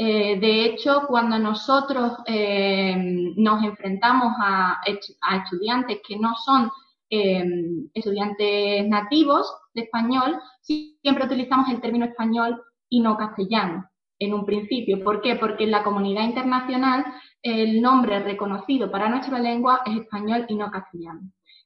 Eh, 0.00 0.38
de 0.38 0.64
hecho, 0.64 1.02
cuando 1.08 1.38
nosotros 1.38 2.18
eh, 2.26 2.94
nos 3.36 3.64
enfrentamos 3.64 4.32
a, 4.38 4.80
estudiantes 4.86 5.98
que 6.06 6.16
no 6.16 6.34
son 6.36 6.70
estudiantes 7.10 8.86
nativos 8.86 9.50
de 9.74 9.82
español, 9.82 10.38
siempre 10.60 11.24
utilizamos 11.24 11.68
el 11.70 11.80
término 11.80 12.04
español 12.04 12.62
y 12.88 13.00
no 13.00 13.16
castellano 13.16 13.88
en 14.18 14.34
un 14.34 14.44
principio. 14.44 15.02
¿Por 15.02 15.20
qué? 15.20 15.36
Porque 15.36 15.64
en 15.64 15.70
la 15.70 15.82
comunidad 15.82 16.24
internacional 16.24 17.04
el 17.42 17.80
nombre 17.80 18.20
reconocido 18.20 18.90
para 18.90 19.08
nuestra 19.08 19.38
lengua 19.38 19.82
es 19.86 19.96
español 19.96 20.46
y 20.48 20.56
no 20.56 20.70
castellano. 20.70 21.20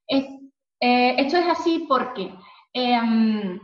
Es, 0.07 0.25
eh, 0.81 1.15
esto 1.19 1.39
es 1.39 1.49
así 1.49 1.87
porque 1.89 2.35
em, 2.73 3.59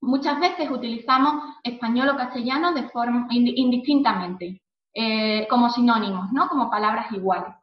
muchas 0.00 0.38
veces 0.40 0.70
utilizamos 0.70 1.42
español 1.62 2.10
o 2.10 2.16
castellano 2.16 2.72
de 2.72 2.88
forma 2.90 3.26
indistintamente, 3.30 4.62
eh, 4.94 5.46
como 5.48 5.70
sinónimos, 5.70 6.32
¿no? 6.32 6.48
como 6.48 6.70
palabras 6.70 7.10
iguales. 7.12 7.54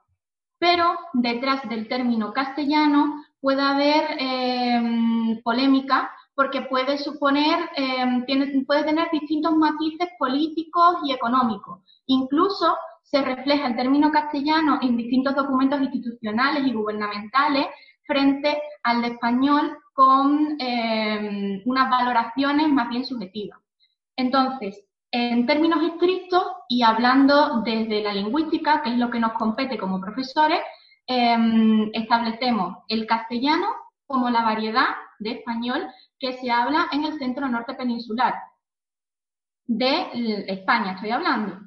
Pero 0.60 0.96
detrás 1.14 1.68
del 1.68 1.88
término 1.88 2.32
castellano 2.32 3.24
puede 3.42 3.62
haber 3.62 4.16
em, 4.20 5.42
polémica 5.44 6.10
porque 6.36 6.62
puede 6.62 6.98
suponer, 6.98 7.70
em, 7.76 8.26
puede 8.66 8.84
tener 8.84 9.10
distintos 9.12 9.56
matices 9.56 10.10
políticos 10.18 10.98
y 11.06 11.12
económicos. 11.12 11.82
Incluso 12.08 12.78
se 13.04 13.22
refleja 13.22 13.68
el 13.68 13.76
término 13.76 14.12
castellano 14.12 14.80
en 14.82 14.98
distintos 14.98 15.36
documentos 15.36 15.82
institucionales 15.82 16.66
y 16.66 16.74
gubernamentales 16.74 17.68
frente 18.08 18.62
al 18.84 19.04
español 19.06 19.78
con 19.94 20.58
eh, 20.60 21.62
unas 21.66 21.90
valoraciones 21.90 22.70
más 22.70 22.90
bien 22.90 23.06
subjetivas. 23.06 23.60
Entonces, 24.16 24.84
en 25.12 25.46
términos 25.46 25.84
estrictos 25.84 26.44
y 26.68 26.82
hablando 26.82 27.62
desde 27.62 28.02
la 28.02 28.14
lingüística, 28.14 28.82
que 28.82 28.90
es 28.90 28.98
lo 28.98 29.12
que 29.12 29.20
nos 29.20 29.34
compete 29.34 29.78
como 29.78 30.02
profesores, 30.02 30.60
em, 31.06 31.90
establecemos 31.94 32.78
el 32.88 33.06
castellano 33.06 33.68
como 34.08 34.30
la 34.30 34.44
variedad 34.44 34.88
de 35.20 35.32
español 35.34 35.88
que 36.20 36.34
se 36.34 36.52
habla 36.52 36.88
en 36.92 37.06
el 37.06 37.18
centro 37.20 37.48
norte 37.48 37.76
peninsular 37.76 38.34
de 39.66 40.46
España, 40.48 40.94
estoy 40.94 41.12
hablando. 41.12 41.60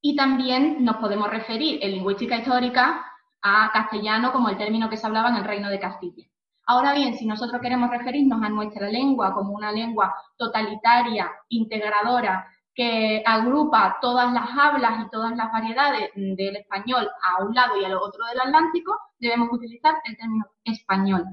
Y 0.00 0.16
también 0.16 0.84
nos 0.84 0.96
podemos 0.96 1.28
referir 1.30 1.78
en 1.82 1.92
lingüística 1.92 2.36
histórica 2.36 3.04
a 3.42 3.70
castellano 3.72 4.32
como 4.32 4.48
el 4.48 4.58
término 4.58 4.88
que 4.88 4.96
se 4.96 5.06
hablaba 5.06 5.28
en 5.30 5.36
el 5.36 5.44
Reino 5.44 5.68
de 5.68 5.80
Castilla. 5.80 6.26
Ahora 6.66 6.94
bien, 6.94 7.14
si 7.14 7.26
nosotros 7.26 7.62
queremos 7.62 7.90
referirnos 7.90 8.42
a 8.42 8.48
nuestra 8.48 8.88
lengua 8.88 9.32
como 9.32 9.52
una 9.52 9.70
lengua 9.70 10.14
totalitaria, 10.36 11.30
integradora, 11.48 12.48
que 12.74 13.22
agrupa 13.24 13.98
todas 14.02 14.32
las 14.32 14.50
hablas 14.50 15.06
y 15.06 15.10
todas 15.10 15.34
las 15.36 15.50
variedades 15.50 16.10
del 16.14 16.56
español 16.56 17.08
a 17.22 17.42
un 17.42 17.54
lado 17.54 17.80
y 17.80 17.84
al 17.84 17.94
otro 17.94 18.26
del 18.26 18.40
Atlántico, 18.40 18.98
debemos 19.18 19.48
utilizar 19.50 19.94
el 20.04 20.16
término 20.16 20.44
español. 20.64 21.24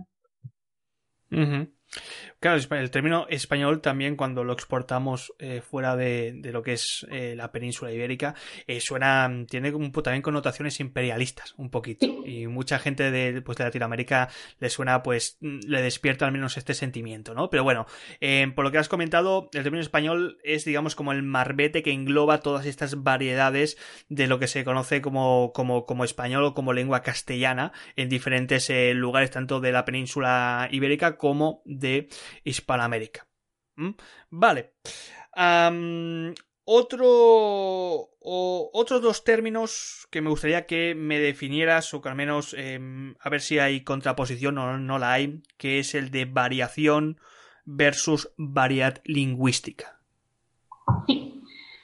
Claro, 2.43 2.59
el 2.71 2.91
término 2.91 3.25
español 3.29 3.79
también 3.79 4.17
cuando 4.17 4.43
lo 4.43 4.51
exportamos 4.51 5.33
eh, 5.39 5.61
fuera 5.61 5.95
de, 5.95 6.41
lo 6.51 6.61
que 6.61 6.73
es 6.73 7.07
eh, 7.09 7.35
la 7.37 7.53
península 7.53 7.93
ibérica 7.93 8.35
eh, 8.67 8.81
suena, 8.81 9.31
tiene 9.49 9.71
también 9.71 10.21
connotaciones 10.21 10.81
imperialistas 10.81 11.53
un 11.55 11.69
poquito 11.69 12.05
y 12.25 12.47
mucha 12.47 12.79
gente 12.79 13.11
de, 13.11 13.41
pues, 13.41 13.57
de 13.57 13.63
Latinoamérica 13.63 14.27
le 14.59 14.69
suena 14.69 15.03
pues 15.03 15.37
le 15.39 15.81
despierta 15.81 16.25
al 16.25 16.33
menos 16.33 16.57
este 16.57 16.73
sentimiento, 16.73 17.33
¿no? 17.33 17.49
Pero 17.49 17.63
bueno, 17.63 17.85
por 18.55 18.65
lo 18.65 18.71
que 18.73 18.77
has 18.77 18.89
comentado, 18.89 19.49
el 19.53 19.63
término 19.63 19.81
español 19.81 20.37
es 20.43 20.65
digamos 20.65 20.95
como 20.95 21.13
el 21.13 21.23
marbete 21.23 21.81
que 21.81 21.93
engloba 21.93 22.41
todas 22.41 22.65
estas 22.65 23.03
variedades 23.03 23.77
de 24.09 24.27
lo 24.27 24.37
que 24.37 24.47
se 24.47 24.65
conoce 24.65 25.01
como, 25.01 25.53
como, 25.53 25.85
como 25.85 26.03
español 26.03 26.43
o 26.43 26.53
como 26.53 26.73
lengua 26.73 27.03
castellana 27.03 27.71
en 27.95 28.09
diferentes 28.09 28.69
lugares 28.95 29.31
tanto 29.31 29.61
de 29.61 29.71
la 29.71 29.85
península 29.85 30.67
ibérica 30.73 31.15
como 31.15 31.61
de 31.63 32.09
Hispanoamérica. 32.43 33.27
¿Mm? 33.75 33.91
Vale. 34.29 34.73
otro. 36.65 38.09
otros 38.19 39.01
dos 39.01 39.23
términos 39.23 40.07
que 40.11 40.21
me 40.21 40.29
gustaría 40.29 40.65
que 40.65 40.95
me 40.95 41.19
definieras, 41.19 41.93
o 41.93 42.01
que 42.01 42.09
al 42.09 42.15
menos 42.15 42.55
em, 42.57 43.15
a 43.19 43.29
ver 43.29 43.41
si 43.41 43.59
hay 43.59 43.83
contraposición 43.83 44.57
o 44.57 44.77
no 44.77 44.99
la 44.99 45.13
hay, 45.13 45.41
que 45.57 45.79
es 45.79 45.95
el 45.95 46.11
de 46.11 46.25
variación 46.25 47.19
versus 47.65 48.31
variedad 48.37 49.01
lingüística. 49.05 49.99
Sí. 51.07 51.41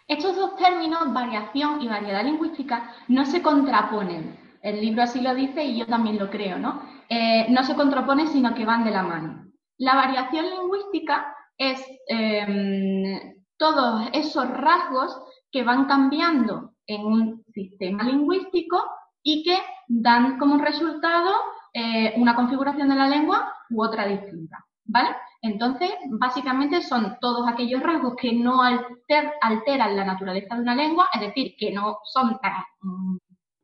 Estos 0.10 0.36
dos 0.36 0.56
términos, 0.56 1.14
variación 1.14 1.82
y 1.84 1.88
variedad 1.88 2.24
lingüística, 2.24 2.96
no 3.10 3.26
se 3.26 3.44
contraponen. 3.44 4.40
El 4.64 4.82
libro 4.82 5.04
así 5.04 5.22
lo 5.22 5.36
dice 5.36 5.64
y 5.64 5.78
yo 5.78 5.86
también 5.86 6.18
lo 6.18 6.32
creo, 6.32 6.58
¿no? 6.58 6.82
Eh, 7.08 7.46
no 7.50 7.64
se 7.64 7.76
contraponen, 7.76 8.28
sino 8.28 8.56
que 8.56 8.66
van 8.66 8.84
de 8.84 8.92
la 8.92 9.04
mano. 9.04 9.49
La 9.80 9.96
variación 9.96 10.46
lingüística 10.46 11.36
es 11.58 11.84
em, 12.08 13.36
todos 13.58 14.10
esos 14.14 14.48
rasgos 14.50 15.18
que 15.52 15.64
van 15.64 15.86
cambiando 15.86 16.74
en 16.86 17.06
un 17.06 17.44
sistema 17.54 18.04
lingüístico 18.04 18.84
y 19.24 19.44
que 19.44 19.58
dan 19.88 20.38
como 20.38 20.58
resultado 20.58 21.32
eh, 21.74 22.14
una 22.18 22.36
configuración 22.36 22.90
de 22.90 22.96
la 22.96 23.08
lengua 23.08 23.54
u 23.70 23.84
otra 23.84 24.06
distinta. 24.06 24.66
¿Vale? 24.86 25.16
Entonces, 25.42 25.92
básicamente 26.10 26.82
son 26.82 27.18
todos 27.22 27.48
aquellos 27.48 27.82
rasgos 27.82 28.16
que 28.20 28.34
no 28.34 28.62
alteran 28.62 29.96
la 29.96 30.04
naturaleza 30.04 30.56
de 30.56 30.62
una 30.62 30.76
lengua, 30.76 31.08
es 31.14 31.22
decir, 31.22 31.56
que 31.58 31.72
no 31.72 32.00
son 32.04 32.38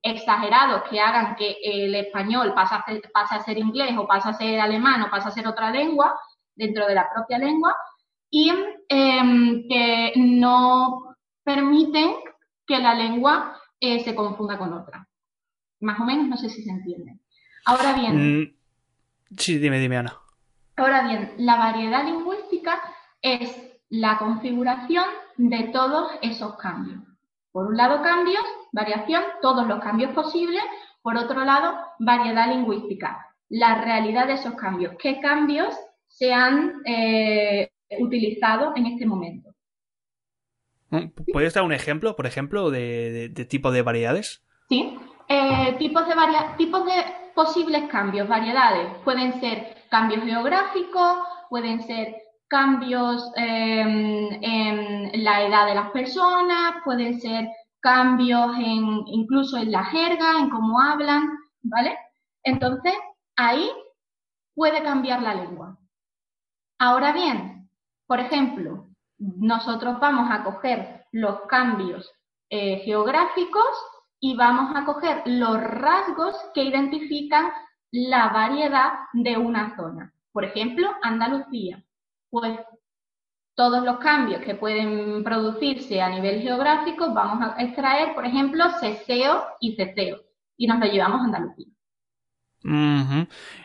exagerados 0.05 0.83
que 0.87 0.99
hagan 0.99 1.35
que 1.35 1.57
el 1.63 1.95
español 1.95 2.53
pase 2.53 2.75
a, 2.75 2.83
ser, 2.85 3.01
a 3.13 3.43
ser 3.43 3.57
inglés 3.57 3.97
o 3.97 4.05
pase 4.05 4.29
a 4.29 4.33
ser 4.33 4.59
alemán 4.59 5.01
o 5.01 5.09
pase 5.09 5.29
a 5.29 5.31
ser 5.31 5.47
otra 5.47 5.71
lengua 5.71 6.15
dentro 6.55 6.85
de 6.85 6.93
la 6.93 7.09
propia 7.11 7.39
lengua 7.39 7.75
y 8.29 8.51
em, 8.87 9.67
que 9.67 10.13
no 10.15 11.15
permiten 11.43 12.13
que 12.67 12.77
la 12.79 12.93
lengua 12.93 13.59
eh, 13.79 14.03
se 14.03 14.13
confunda 14.13 14.59
con 14.59 14.73
otra. 14.73 15.07
Más 15.79 15.99
o 15.99 16.05
menos, 16.05 16.27
no 16.27 16.37
sé 16.37 16.49
si 16.49 16.63
se 16.63 16.69
entiende. 16.69 17.19
Ahora 17.65 17.93
bien. 17.93 18.41
Mm, 18.41 18.55
sí, 19.37 19.57
dime, 19.57 19.79
dime, 19.79 19.97
Ana. 19.97 20.13
Ahora 20.75 21.07
bien, 21.07 21.33
la 21.37 21.55
variedad 21.55 22.05
lingüística 22.05 22.79
es 23.21 23.57
la 23.89 24.19
configuración 24.19 25.05
de 25.37 25.69
todos 25.69 26.11
esos 26.21 26.57
cambios. 26.57 26.99
Por 27.55 27.67
un 27.67 27.77
lado, 27.77 28.01
cambios, 28.01 28.43
variación, 28.73 29.23
todos 29.41 29.65
los 29.65 29.79
cambios 29.79 30.11
posibles. 30.11 30.61
Por 31.01 31.15
otro 31.15 31.45
lado, 31.45 31.73
variedad 31.99 32.49
lingüística, 32.49 33.33
la 33.47 33.81
realidad 33.81 34.27
de 34.27 34.33
esos 34.33 34.55
cambios. 34.55 34.95
¿Qué 34.99 35.21
cambios 35.21 35.73
se 36.05 36.33
han 36.33 36.81
eh, 36.85 37.69
utilizado 37.97 38.73
en 38.75 38.87
este 38.87 39.05
momento? 39.05 39.51
Mm, 40.89 41.31
¿Puedes 41.31 41.53
dar 41.53 41.63
un 41.63 41.71
ejemplo, 41.71 42.17
por 42.17 42.25
ejemplo, 42.25 42.71
de, 42.71 43.29
tipo 43.49 43.71
de 43.71 43.83
variedades? 43.83 44.43
Sí, 44.67 44.99
eh, 45.29 45.77
tipos, 45.79 46.05
de 46.05 46.13
tipos 46.57 46.85
de 46.85 46.91
posibles 47.33 47.83
cambios, 47.89 48.27
variedades. 48.27 48.97
Pueden 49.05 49.39
ser 49.39 49.77
cambios 49.89 50.25
geográficos, 50.25 51.19
pueden 51.49 51.81
ser 51.83 52.17
cambios 52.47 53.31
em, 53.35 54.29
en 54.41 55.23
la 55.23 55.43
edad 55.43 55.65
de 55.67 55.75
las 55.75 55.91
personas, 55.91 56.75
pueden 56.83 57.19
ser 57.19 57.47
cambios 57.79 58.55
en, 58.57 59.03
incluso 59.07 59.57
en 59.57 59.71
la 59.71 59.85
jerga, 59.85 60.39
en 60.39 60.49
cómo 60.49 60.79
hablan, 60.79 61.37
¿vale? 61.63 61.97
Entonces, 62.43 62.93
ahí 63.35 63.69
puede 64.53 64.83
cambiar 64.83 65.21
la 65.21 65.35
lengua. 65.35 65.77
Ahora 66.79 67.13
bien, 67.13 67.69
por 68.07 68.19
ejemplo, 68.19 68.87
nosotros 69.17 69.99
vamos 69.99 70.29
a 70.31 70.43
coger 70.43 71.05
los 71.11 71.41
cambios 71.47 72.11
eh, 72.49 72.79
geográficos 72.79 73.65
y 74.19 74.35
vamos 74.35 74.75
a 74.75 74.85
coger 74.85 75.23
los 75.25 75.61
rasgos 75.61 76.35
que 76.53 76.63
identifican 76.63 77.51
la 77.91 78.29
variedad 78.29 78.93
de 79.13 79.37
una 79.37 79.75
zona. 79.75 80.13
Por 80.31 80.43
ejemplo, 80.43 80.89
Andalucía 81.01 81.84
pues 82.35 82.59
todos 83.55 83.81
los 83.85 83.97
cambios 83.99 84.41
que 84.41 84.55
pueden 84.55 85.23
producirse 85.23 86.01
a 86.01 86.09
nivel 86.09 86.41
geográfico, 86.41 87.13
vamos 87.13 87.41
a 87.41 87.63
extraer, 87.63 88.13
por 88.13 88.25
ejemplo, 88.25 88.65
ceseo 88.81 89.45
y 89.61 89.77
ceseo, 89.77 90.17
y 90.57 90.67
nos 90.67 90.79
lo 90.79 90.85
llevamos 90.85 91.21
a 91.21 91.23
Andalucía. 91.23 91.67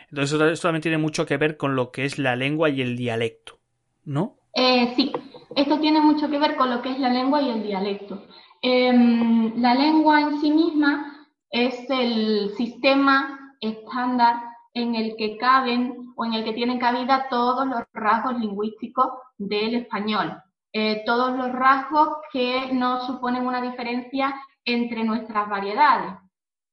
Entonces, 0.09 0.39
esto 0.39 0.67
también 0.69 0.81
tiene 0.81 0.97
mucho 0.97 1.25
que 1.25 1.35
ver 1.35 1.57
con 1.57 1.75
lo 1.75 1.91
que 1.91 2.05
es 2.05 2.17
la 2.17 2.37
lengua 2.37 2.69
y 2.69 2.81
el 2.81 2.95
dialecto, 2.95 3.59
¿no? 4.05 4.37
Eh, 4.53 4.93
sí, 4.95 5.11
esto 5.53 5.77
tiene 5.81 5.99
mucho 5.99 6.29
que 6.29 6.39
ver 6.39 6.55
con 6.55 6.69
lo 6.69 6.81
que 6.81 6.91
es 6.91 6.99
la 6.99 7.09
lengua 7.09 7.41
y 7.41 7.49
el 7.49 7.63
dialecto. 7.63 8.25
Em, 8.61 9.61
la 9.61 9.75
lengua 9.75 10.21
en 10.21 10.39
sí 10.39 10.49
misma 10.49 11.27
es 11.49 11.89
el 11.89 12.51
sistema 12.55 13.57
estándar 13.59 14.50
en 14.73 14.95
el 14.95 15.15
que 15.17 15.37
caben 15.37 16.13
o 16.15 16.25
en 16.25 16.33
el 16.33 16.43
que 16.43 16.53
tienen 16.53 16.79
cabida 16.79 17.27
todos 17.29 17.67
los 17.67 17.81
rasgos 17.93 18.37
lingüísticos 18.39 19.07
del 19.37 19.75
español, 19.75 20.41
eh, 20.73 21.03
todos 21.05 21.35
los 21.37 21.51
rasgos 21.51 22.09
que 22.31 22.71
no 22.71 23.05
suponen 23.05 23.45
una 23.45 23.61
diferencia 23.61 24.33
entre 24.63 25.03
nuestras 25.03 25.49
variedades. 25.49 26.13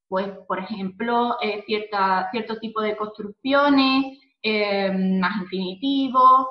Pues, 0.09 0.29
por 0.47 0.61
ejemplo, 0.61 1.37
eh, 1.43 1.63
cierta, 1.67 2.29
cierto 2.31 2.59
tipo 2.59 2.81
de 2.81 2.97
construcciones, 2.97 4.19
eh, 4.43 4.91
más 5.21 5.37
infinitivos, 5.43 6.49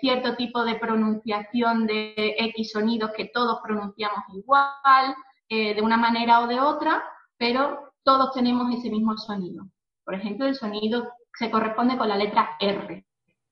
cierto 0.00 0.36
tipo 0.36 0.64
de 0.64 0.76
pronunciación 0.76 1.86
de 1.86 2.14
X 2.16 2.72
sonidos 2.72 3.10
que 3.14 3.26
todos 3.26 3.58
pronunciamos 3.62 4.24
igual, 4.32 5.14
de 5.50 5.78
una 5.82 5.98
manera 5.98 6.40
o 6.40 6.46
de 6.46 6.58
otra, 6.58 7.04
pero 7.36 7.92
todos 8.02 8.32
tenemos 8.32 8.74
ese 8.74 8.88
mismo 8.88 9.14
sonido. 9.18 9.66
Por 10.04 10.14
ejemplo, 10.14 10.46
el 10.46 10.54
sonido 10.54 11.12
se 11.38 11.50
corresponde 11.50 11.96
con 11.96 12.08
la 12.08 12.16
letra 12.16 12.56
R. 12.60 13.04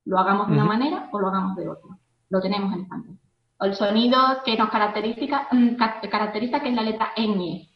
Lo 0.04 0.18
hagamos 0.18 0.48
de 0.48 0.54
una 0.54 0.64
manera 0.64 1.08
o 1.12 1.18
lo 1.18 1.28
hagamos 1.28 1.56
de 1.56 1.68
otra. 1.68 1.90
Lo 2.28 2.40
tenemos 2.40 2.72
en 2.74 2.82
español. 2.82 3.18
O 3.58 3.64
el 3.64 3.74
sonido 3.74 4.18
que 4.44 4.56
nos 4.56 4.70
caracteriza, 4.70 5.48
mm, 5.50 5.76
caracteriza 6.10 6.60
que 6.60 6.68
es 6.68 6.74
la 6.74 6.82
letra 6.82 7.12
ñ. 7.16 7.68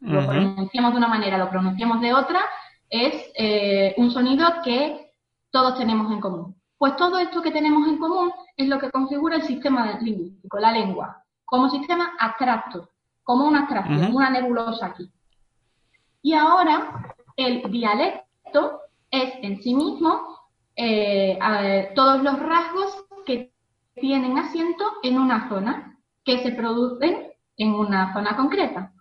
Lo 0.00 0.26
pronunciamos 0.26 0.92
de 0.92 0.98
una 0.98 1.08
manera, 1.08 1.36
lo 1.36 1.50
pronunciamos 1.50 2.00
de 2.00 2.14
otra, 2.14 2.40
es 2.88 3.30
eh, 3.36 3.94
un 3.98 4.10
sonido 4.10 4.46
que 4.64 5.12
todos 5.50 5.78
tenemos 5.78 6.10
en 6.10 6.20
común. 6.20 6.56
Pues 6.78 6.96
todo 6.96 7.18
esto 7.18 7.42
que 7.42 7.50
tenemos 7.50 7.86
en 7.86 7.98
común 7.98 8.32
es 8.56 8.66
lo 8.66 8.78
que 8.78 8.90
configura 8.90 9.36
el 9.36 9.42
sistema 9.42 9.98
lingüístico, 10.00 10.58
la 10.58 10.72
lengua, 10.72 11.22
como 11.44 11.68
sistema 11.68 12.12
abstracto, 12.18 12.88
como 13.22 13.44
una 13.44 13.60
abstracción, 13.60 14.14
una 14.14 14.30
nebulosa 14.30 14.86
aquí. 14.86 15.12
Y 16.22 16.32
ahora 16.32 17.14
el 17.46 17.70
dialecto 17.70 18.80
es 19.10 19.32
en 19.42 19.62
sí 19.62 19.74
mismo 19.74 20.38
eh, 20.76 21.38
todos 21.94 22.22
los 22.22 22.38
rasgos 22.38 23.04
que 23.26 23.52
tienen 23.94 24.38
asiento 24.38 24.84
en 25.02 25.18
una 25.18 25.48
zona, 25.48 25.98
que 26.24 26.42
se 26.42 26.52
producen 26.52 27.32
en 27.56 27.74
una 27.74 28.12
zona 28.12 28.36
concreta. 28.36 28.92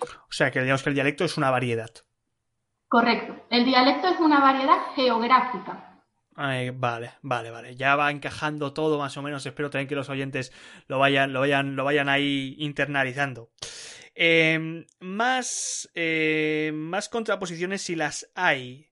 O 0.00 0.32
sea, 0.32 0.50
que 0.50 0.60
digamos 0.60 0.82
que 0.82 0.90
el 0.90 0.94
dialecto 0.94 1.24
es 1.24 1.36
una 1.36 1.50
variedad. 1.50 1.90
Correcto. 2.88 3.34
El 3.50 3.64
dialecto 3.64 4.08
es 4.08 4.20
una 4.20 4.40
variedad 4.40 4.78
geográfica. 4.94 6.02
vale, 6.74 7.12
vale, 7.22 7.50
vale. 7.50 7.76
Ya 7.76 7.96
va 7.96 8.10
encajando 8.10 8.72
todo 8.72 8.98
más 8.98 9.16
o 9.16 9.22
menos. 9.22 9.44
Espero 9.44 9.70
también 9.70 9.88
que 9.88 9.94
los 9.94 10.10
oyentes 10.10 10.52
lo 10.86 10.98
vayan, 10.98 11.32
lo 11.32 11.40
vayan, 11.40 11.76
lo 11.76 11.84
vayan 11.84 12.08
ahí 12.08 12.54
internalizando. 12.58 13.50
Em, 14.18 14.86
más, 14.98 15.90
eh, 15.94 16.72
más 16.74 17.10
contraposiciones 17.10 17.82
si 17.82 17.96
las 17.96 18.30
hay. 18.34 18.88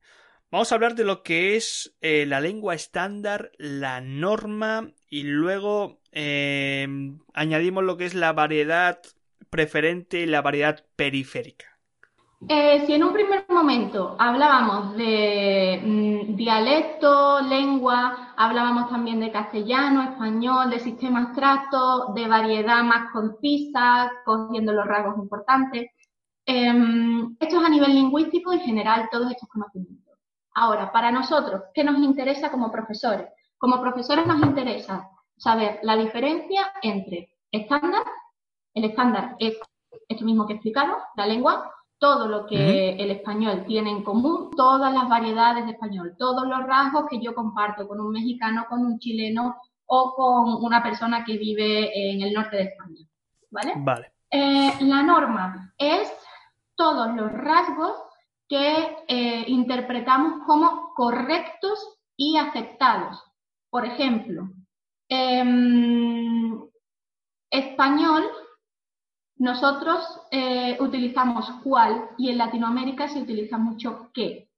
Vamos 0.50 0.70
a 0.70 0.74
hablar 0.74 0.94
de 0.94 1.04
lo 1.04 1.22
que 1.22 1.56
es 1.56 1.96
eh, 2.02 2.26
la 2.26 2.40
lengua 2.40 2.74
estándar, 2.74 3.50
la 3.56 4.02
norma 4.02 4.92
y 5.08 5.22
luego 5.22 6.02
em, 6.12 7.20
añadimos 7.32 7.84
lo 7.84 7.96
que 7.96 8.04
es 8.04 8.12
la 8.12 8.34
variedad 8.34 9.00
preferente 9.48 10.20
y 10.20 10.26
la 10.26 10.42
variedad 10.42 10.84
periférica. 10.94 11.78
Eh, 12.46 12.84
si 12.86 12.92
en 12.92 13.04
un 13.04 13.14
primer 13.14 13.43
momento 13.54 14.16
hablábamos 14.18 14.96
de 14.96 15.80
mm, 15.82 16.36
dialecto, 16.36 17.40
lengua, 17.40 18.34
hablábamos 18.36 18.90
también 18.90 19.20
de 19.20 19.32
castellano, 19.32 20.02
español, 20.02 20.70
de 20.70 20.80
sistema 20.80 21.20
abstracto, 21.20 22.12
de 22.14 22.28
variedad 22.28 22.82
más 22.82 23.12
concisa, 23.12 24.12
cogiendo 24.24 24.72
los 24.72 24.86
rasgos 24.86 25.16
importantes. 25.18 25.90
Em, 26.44 27.36
esto 27.40 27.58
es 27.58 27.64
a 27.64 27.68
nivel 27.70 27.94
lingüístico 27.94 28.52
y 28.52 28.60
general 28.60 29.08
todos 29.10 29.30
estos 29.30 29.48
conocimientos. 29.48 30.18
Ahora, 30.54 30.92
para 30.92 31.10
nosotros, 31.10 31.62
¿qué 31.72 31.82
nos 31.84 31.98
interesa 31.98 32.50
como 32.50 32.70
profesores? 32.70 33.28
Como 33.56 33.80
profesores 33.80 34.26
nos 34.26 34.42
interesa 34.42 35.08
saber 35.36 35.80
la 35.82 35.96
diferencia 35.96 36.72
entre 36.82 37.30
estándar, 37.50 38.04
el 38.74 38.84
estándar 38.84 39.36
es 39.38 39.58
esto 40.08 40.24
mismo 40.24 40.46
que 40.46 40.54
he 40.54 40.56
explicado, 40.56 40.96
la 41.16 41.26
lengua, 41.26 41.72
todo 42.04 42.28
lo 42.28 42.44
que 42.44 42.90
el 42.96 43.10
español 43.12 43.64
tiene 43.66 43.90
en 43.90 44.04
común, 44.04 44.50
todas 44.54 44.92
las 44.92 45.08
variedades 45.08 45.64
de 45.64 45.72
español, 45.72 46.14
todos 46.18 46.46
los 46.46 46.62
rasgos 46.66 47.06
que 47.08 47.18
yo 47.18 47.34
comparto 47.34 47.88
con 47.88 47.98
un 47.98 48.12
mexicano, 48.12 48.66
con 48.68 48.84
un 48.84 48.98
chileno 48.98 49.56
o 49.86 50.12
con 50.14 50.62
una 50.62 50.82
persona 50.82 51.24
que 51.24 51.38
vive 51.38 52.12
en 52.12 52.20
el 52.20 52.34
norte 52.34 52.56
de 52.56 52.62
España. 52.64 53.06
¿Vale? 53.50 53.72
Vale. 53.78 54.12
Eh, 54.30 54.72
la 54.80 55.02
norma 55.02 55.72
es 55.78 56.12
todos 56.76 57.16
los 57.16 57.32
rasgos 57.32 57.94
que 58.46 58.98
eh, 59.08 59.44
interpretamos 59.46 60.44
como 60.46 60.92
correctos 60.94 62.02
y 62.18 62.36
aceptados. 62.36 63.18
Por 63.70 63.86
ejemplo, 63.86 64.50
em, 65.08 66.68
español 67.48 68.24
nosotros 69.36 70.20
eh, 70.30 70.76
utilizamos 70.80 71.50
cuál 71.62 72.10
y 72.16 72.30
en 72.30 72.38
Latinoamérica 72.38 73.08
se 73.08 73.20
utiliza 73.20 73.58
mucho 73.58 74.10
qué. 74.12 74.48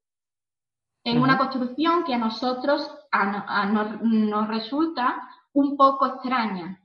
En 1.05 1.23
una 1.23 1.39
construcción 1.39 2.03
que 2.05 2.15
a 2.15 2.19
nosotros 2.19 2.91
nos 4.03 4.49
resulta 4.49 5.23
un 5.53 5.77
poco 5.77 6.07
extraña. 6.07 6.81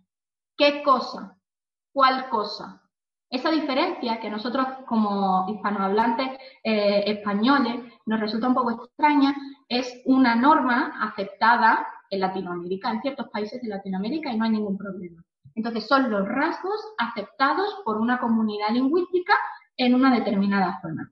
¿Qué 0.55 0.83
cosa? 0.83 1.35
¿Cuál 1.91 2.29
cosa? 2.29 2.81
Esa 3.29 3.49
diferencia 3.49 4.19
que 4.19 4.27
a 4.27 4.31
nosotros 4.31 4.67
como 4.85 5.47
hispanohablantes 5.49 6.37
eh, 6.63 7.03
españoles 7.07 7.91
nos 8.05 8.19
resulta 8.19 8.47
un 8.47 8.53
poco 8.53 8.85
extraña 8.85 9.35
es 9.67 10.01
una 10.05 10.35
norma 10.35 10.93
aceptada 11.01 11.87
en 12.09 12.19
Latinoamérica, 12.19 12.91
en 12.91 13.01
ciertos 13.01 13.29
países 13.29 13.61
de 13.61 13.69
Latinoamérica 13.69 14.31
y 14.31 14.37
no 14.37 14.45
hay 14.45 14.51
ningún 14.51 14.77
problema. 14.77 15.23
Entonces 15.55 15.87
son 15.87 16.09
los 16.09 16.27
rasgos 16.27 16.79
aceptados 16.97 17.81
por 17.85 17.97
una 17.97 18.19
comunidad 18.19 18.69
lingüística 18.71 19.33
en 19.77 19.95
una 19.95 20.13
determinada 20.13 20.79
zona. 20.81 21.11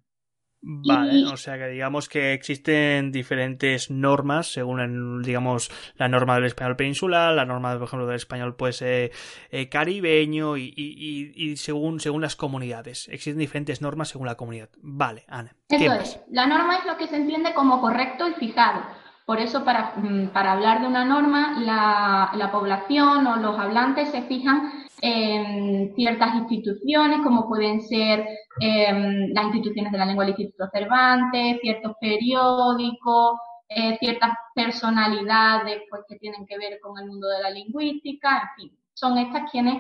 Vale, 0.61 1.25
o 1.25 1.37
sea 1.37 1.57
que 1.57 1.67
digamos 1.67 2.09
que 2.09 2.33
existen 2.33 3.13
diferentes 3.13 3.89
normas 3.89 4.51
según, 4.51 5.21
digamos, 5.21 5.71
la 5.95 6.09
norma 6.09 6.35
del 6.35 6.45
español 6.45 6.75
peninsular, 6.75 7.33
la 7.33 7.45
norma, 7.45 7.73
por 7.77 7.87
ejemplo, 7.87 8.07
del 8.07 8.17
español, 8.17 8.55
pues, 8.57 8.81
eh, 8.81 9.11
eh, 9.51 9.69
caribeño 9.69 10.57
y, 10.57 11.55
según, 11.55 12.01
según 12.01 12.21
las 12.21 12.35
comunidades. 12.35 13.07
Existen 13.07 13.39
diferentes 13.39 13.81
normas 13.81 14.09
según 14.09 14.27
la 14.27 14.35
comunidad. 14.35 14.69
Vale, 14.81 15.23
Ana. 15.29 15.55
Eso 15.69 15.93
es. 15.93 16.19
La 16.29 16.45
norma 16.45 16.77
es 16.77 16.85
lo 16.85 16.97
que 16.97 17.07
se 17.07 17.15
entiende 17.15 17.53
como 17.53 17.79
correcto 17.79 18.27
y 18.27 18.33
fijado. 18.33 18.81
Por 19.29 19.39
eso, 19.39 19.63
para, 19.63 19.93
mm, 19.95 20.29
para 20.29 20.53
hablar 20.53 20.81
de 20.81 20.87
una 20.87 21.05
norma, 21.05 21.59
la, 21.59 22.31
la, 22.33 22.51
población 22.51 23.27
o 23.27 23.35
los 23.35 23.59
hablantes 23.59 24.09
se 24.09 24.23
fijan 24.23 24.87
en 25.03 25.93
ciertas 25.93 26.33
instituciones, 26.33 27.19
como 27.21 27.47
pueden 27.47 27.79
ser 27.83 28.27
em, 28.59 29.31
las 29.31 29.45
instituciones 29.45 29.91
de 29.91 29.99
la 29.99 30.07
lengua 30.07 30.25
del 30.25 30.33
Instituto 30.33 30.67
Cervantes, 30.73 31.59
ciertos 31.61 31.93
periódicos, 32.01 33.37
eh, 33.69 33.97
ciertas 33.99 34.31
personalidades 34.55 35.83
pues, 35.91 36.01
que 36.07 36.15
tienen 36.15 36.47
que 36.47 36.57
ver 36.57 36.79
con 36.81 36.97
el 36.97 37.05
mundo 37.05 37.27
de 37.29 37.43
la 37.43 37.51
lingüística, 37.51 38.29
en 38.41 38.49
fin, 38.55 38.79
son 38.95 39.15
estas 39.19 39.51
quienes 39.51 39.77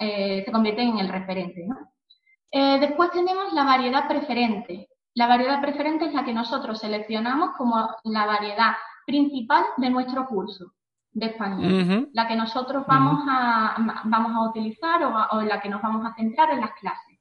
eh, 0.00 0.42
se 0.42 0.50
convierten 0.50 0.88
en 0.88 0.98
el 1.00 1.08
referente. 1.10 1.66
Eh, 2.50 2.78
después 2.80 3.10
tenemos 3.10 3.52
la 3.52 3.64
variedad 3.64 4.08
preferente. 4.08 4.89
La 5.14 5.26
variedad 5.26 5.60
preferente 5.60 6.06
es 6.06 6.14
la 6.14 6.24
que 6.24 6.32
nosotros 6.32 6.78
seleccionamos 6.78 7.50
como 7.56 7.96
la 8.04 8.26
variedad 8.26 8.74
principal 9.06 9.64
de 9.76 9.90
nuestro 9.90 10.26
curso 10.26 10.72
de 11.12 11.26
español, 11.26 12.08
la 12.12 12.28
que 12.28 12.36
nosotros 12.36 12.84
vamos, 12.86 13.24
a, 13.28 13.76
vamos 14.04 14.32
a 14.32 14.48
utilizar 14.48 15.02
o, 15.02 15.40
en 15.40 15.48
la 15.48 15.60
que 15.60 15.68
nos 15.68 15.82
vamos 15.82 16.06
a 16.06 16.14
centrar 16.14 16.50
en 16.50 16.60
las 16.60 16.72
clases. 16.74 17.18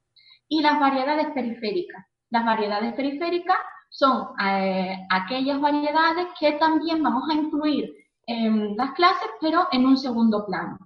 Y 0.47 0.61
las 0.61 0.79
variedades 0.79 1.27
periféricas. 1.33 2.05
Las 2.29 2.45
variedades 2.45 2.93
periféricas 2.93 3.57
son 3.89 4.29
eh, 4.45 4.95
aquellas 5.09 5.59
variedades 5.59 6.27
que 6.39 6.53
también 6.53 7.01
vamos 7.01 7.27
a 7.29 7.33
incluir 7.33 7.91
en 8.27 8.77
las 8.77 8.91
clases, 8.91 9.29
pero 9.41 9.67
en 9.71 9.87
un 9.87 9.97
segundo 9.97 10.45
plano. 10.45 10.77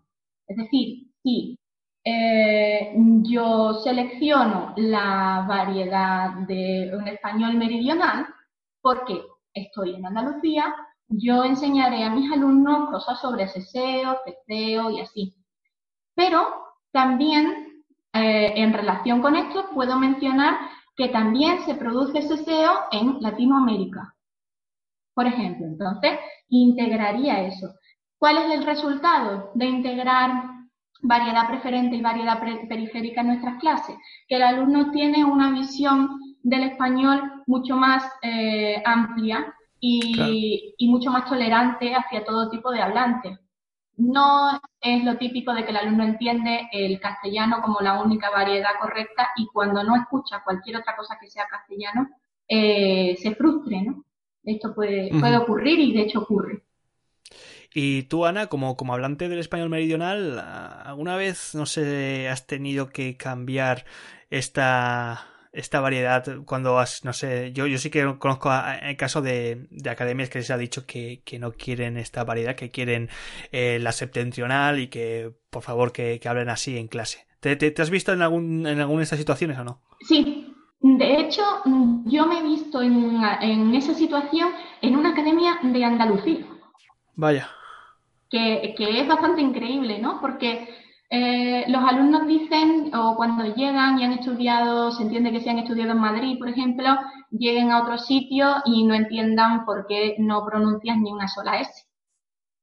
Es 0.48 0.56
decir, 0.56 1.08
si 1.22 1.58
eh, 2.06 2.94
yo 3.24 3.76
selecciono 3.84 4.74
la 4.76 5.46
variedad 5.48 6.34
de 6.48 6.92
un 6.94 7.08
español 7.08 7.56
meridional 7.56 8.28
porque 8.82 9.22
estoy 9.54 9.96
en 9.96 10.06
Andalucía, 10.06 10.76
yo 11.08 11.44
enseñaré 11.44 12.04
a 12.04 12.10
mis 12.10 12.32
alumnos 12.32 12.89
cosas 12.89 13.22
sobre 13.22 13.48
ceseo, 13.48 14.18
ceseo 14.26 14.89
y 14.92 15.00
así. 15.00 15.36
Pero 16.16 16.48
también 16.92 17.84
eh, 18.13 18.54
en 18.56 18.74
relación 18.74 19.22
con 19.22 19.36
esto 19.36 19.70
puedo 19.74 19.98
mencionar 19.98 20.56
que 20.96 21.10
también 21.10 21.62
se 21.66 21.76
produce 21.76 22.22
ceseo 22.22 22.72
en 22.92 23.22
Latinoamérica. 23.22 24.13
Por 25.13 25.28
ejemplo, 25.28 25.66
entonces 25.66 26.20
integraría 26.50 27.46
eso. 27.48 27.74
¿Cuál 28.18 28.38
es 28.38 28.54
el 28.54 28.66
resultado 28.66 29.52
de 29.56 29.66
integrar 29.66 30.53
variedad 31.04 31.48
preferente 31.48 31.96
y 31.96 32.02
variedad 32.02 32.42
periférica 32.68 33.22
en 33.22 33.28
nuestras 33.28 33.60
clases, 33.60 33.96
que 34.28 34.38
el 34.38 34.44
alumno 34.44 34.89
tiene 34.92 35.24
una 35.24 35.52
visión 35.52 36.20
del 36.42 36.63
español 36.63 37.44
mucho 37.46 37.76
más 37.76 38.04
eh, 38.22 38.82
amplia 38.86 39.54
y, 39.80 40.76
mucho 40.88 41.12
más 41.12 41.30
tolerante 41.30 41.94
hacia 41.94 42.24
todo 42.24 42.50
tipo 42.50 42.72
de 42.72 42.82
hablantes. 42.82 43.38
No 43.98 44.60
es 44.80 45.04
lo 45.04 45.18
típico 45.18 45.54
de 45.54 45.66
que 45.66 45.72
el 45.72 45.78
alumno 45.78 46.04
entiende 46.04 46.70
el 46.72 47.00
castellano 47.00 47.62
como 47.62 47.82
la 47.82 48.02
única 48.02 48.30
variedad 48.30 48.80
correcta 48.80 49.30
y 49.36 49.46
cuando 49.48 49.84
no 49.84 49.96
escucha 49.96 50.42
cualquier 50.44 50.78
otra 50.78 50.96
cosa 50.96 51.18
que 51.20 51.30
sea 51.30 51.48
castellano, 51.48 52.10
eh, 52.48 53.16
se 53.22 53.36
frustre, 53.36 53.82
¿no? 53.82 54.04
Esto 54.44 54.74
puede, 54.74 55.10
puede 55.20 55.38
ocurrir 55.38 55.80
y 55.80 55.94
de 55.94 56.02
hecho 56.02 56.20
ocurre. 56.20 56.63
Y 57.74 58.04
tú, 58.04 58.26
Ana, 58.26 58.48
como, 58.48 58.78
como 58.78 58.94
hablante 58.94 59.30
del 59.30 59.40
español 59.40 59.70
meridional, 59.70 60.40
¿alguna 60.40 61.16
vez, 61.16 61.56
no 61.56 61.66
sé, 61.66 62.30
has 62.30 62.46
tenido 62.46 62.90
que 62.90 63.18
cambiar 63.18 63.86
esta, 64.30 65.28
esta 65.54 65.80
variedad 65.80 66.24
cuando 66.46 66.78
has, 66.78 67.04
no 67.04 67.14
sé, 67.14 67.52
yo, 67.52 67.66
yo 67.66 67.80
sí 67.80 67.90
que 67.90 68.18
conozco 68.20 68.52
el 68.82 68.96
caso 68.96 69.24
de, 69.24 69.68
de, 69.72 69.90
academias 69.90 70.30
que 70.30 70.44
se 70.44 70.54
ha 70.54 70.58
dicho 70.58 70.86
que, 70.86 71.24
que, 71.26 71.40
no 71.40 71.52
quieren 71.52 71.98
esta 71.98 72.24
variedad, 72.24 72.56
que 72.56 72.70
quieren 72.70 73.10
eh, 73.52 73.80
la 73.82 73.92
septentrional 73.92 74.80
y 74.80 74.88
que 74.88 75.32
por 75.50 75.64
favor 75.64 75.92
que, 75.92 76.20
que 76.20 76.30
hablen 76.30 76.50
así 76.50 76.78
en 76.78 76.88
clase. 76.88 77.26
¿Te, 77.40 77.56
te, 77.56 77.82
has 77.82 77.90
visto 77.90 78.14
en, 78.14 78.22
algún, 78.22 78.68
en 78.68 78.80
alguna 78.80 79.00
de 79.00 79.04
estas 79.04 79.20
situaciones 79.20 79.58
o 79.58 79.64
no? 79.64 79.82
Sí, 80.02 80.54
de 80.80 81.22
hecho 81.22 81.42
yo 82.06 82.28
me 82.28 82.40
he 82.40 82.44
visto 82.44 82.84
en, 82.84 83.20
en 83.42 83.74
esa 83.74 83.96
situación 83.96 84.50
en 84.82 84.96
una 84.96 85.10
academia 85.10 85.58
de 85.64 85.84
Andalucía. 85.84 86.46
Vaya 87.16 87.50
que, 88.34 89.00
es 89.02 89.08
bastante 89.08 89.41
increíble, 89.41 90.00
¿no? 90.00 90.19
Porque 90.22 90.67
Eh, 91.15 91.65
los 91.67 91.84
alumnos 91.84 92.26
dicen, 92.28 92.89
o 92.96 93.15
cuando 93.15 93.43
llegan 93.46 94.00
y 94.00 94.04
han 94.04 94.13
estudiado, 94.13 94.91
se 94.91 95.04
entiende 95.04 95.32
que 95.32 95.41
se 95.41 95.50
han 95.52 95.60
estudiado 95.60 95.91
en 95.91 96.00
Madrid, 96.00 96.39
por 96.39 96.50
ejemplo, 96.50 96.89
lleguen 97.30 97.72
a 97.72 97.82
otro 97.84 97.98
sitio 98.00 98.56
y 98.65 98.84
no 98.84 98.96
entiendan 98.96 99.63
por 99.65 99.86
qué 99.88 100.15
no 100.17 100.43
pronuncias 100.46 100.98
ni 100.98 101.12
una 101.12 101.28
sola 101.28 101.60
S 101.60 101.72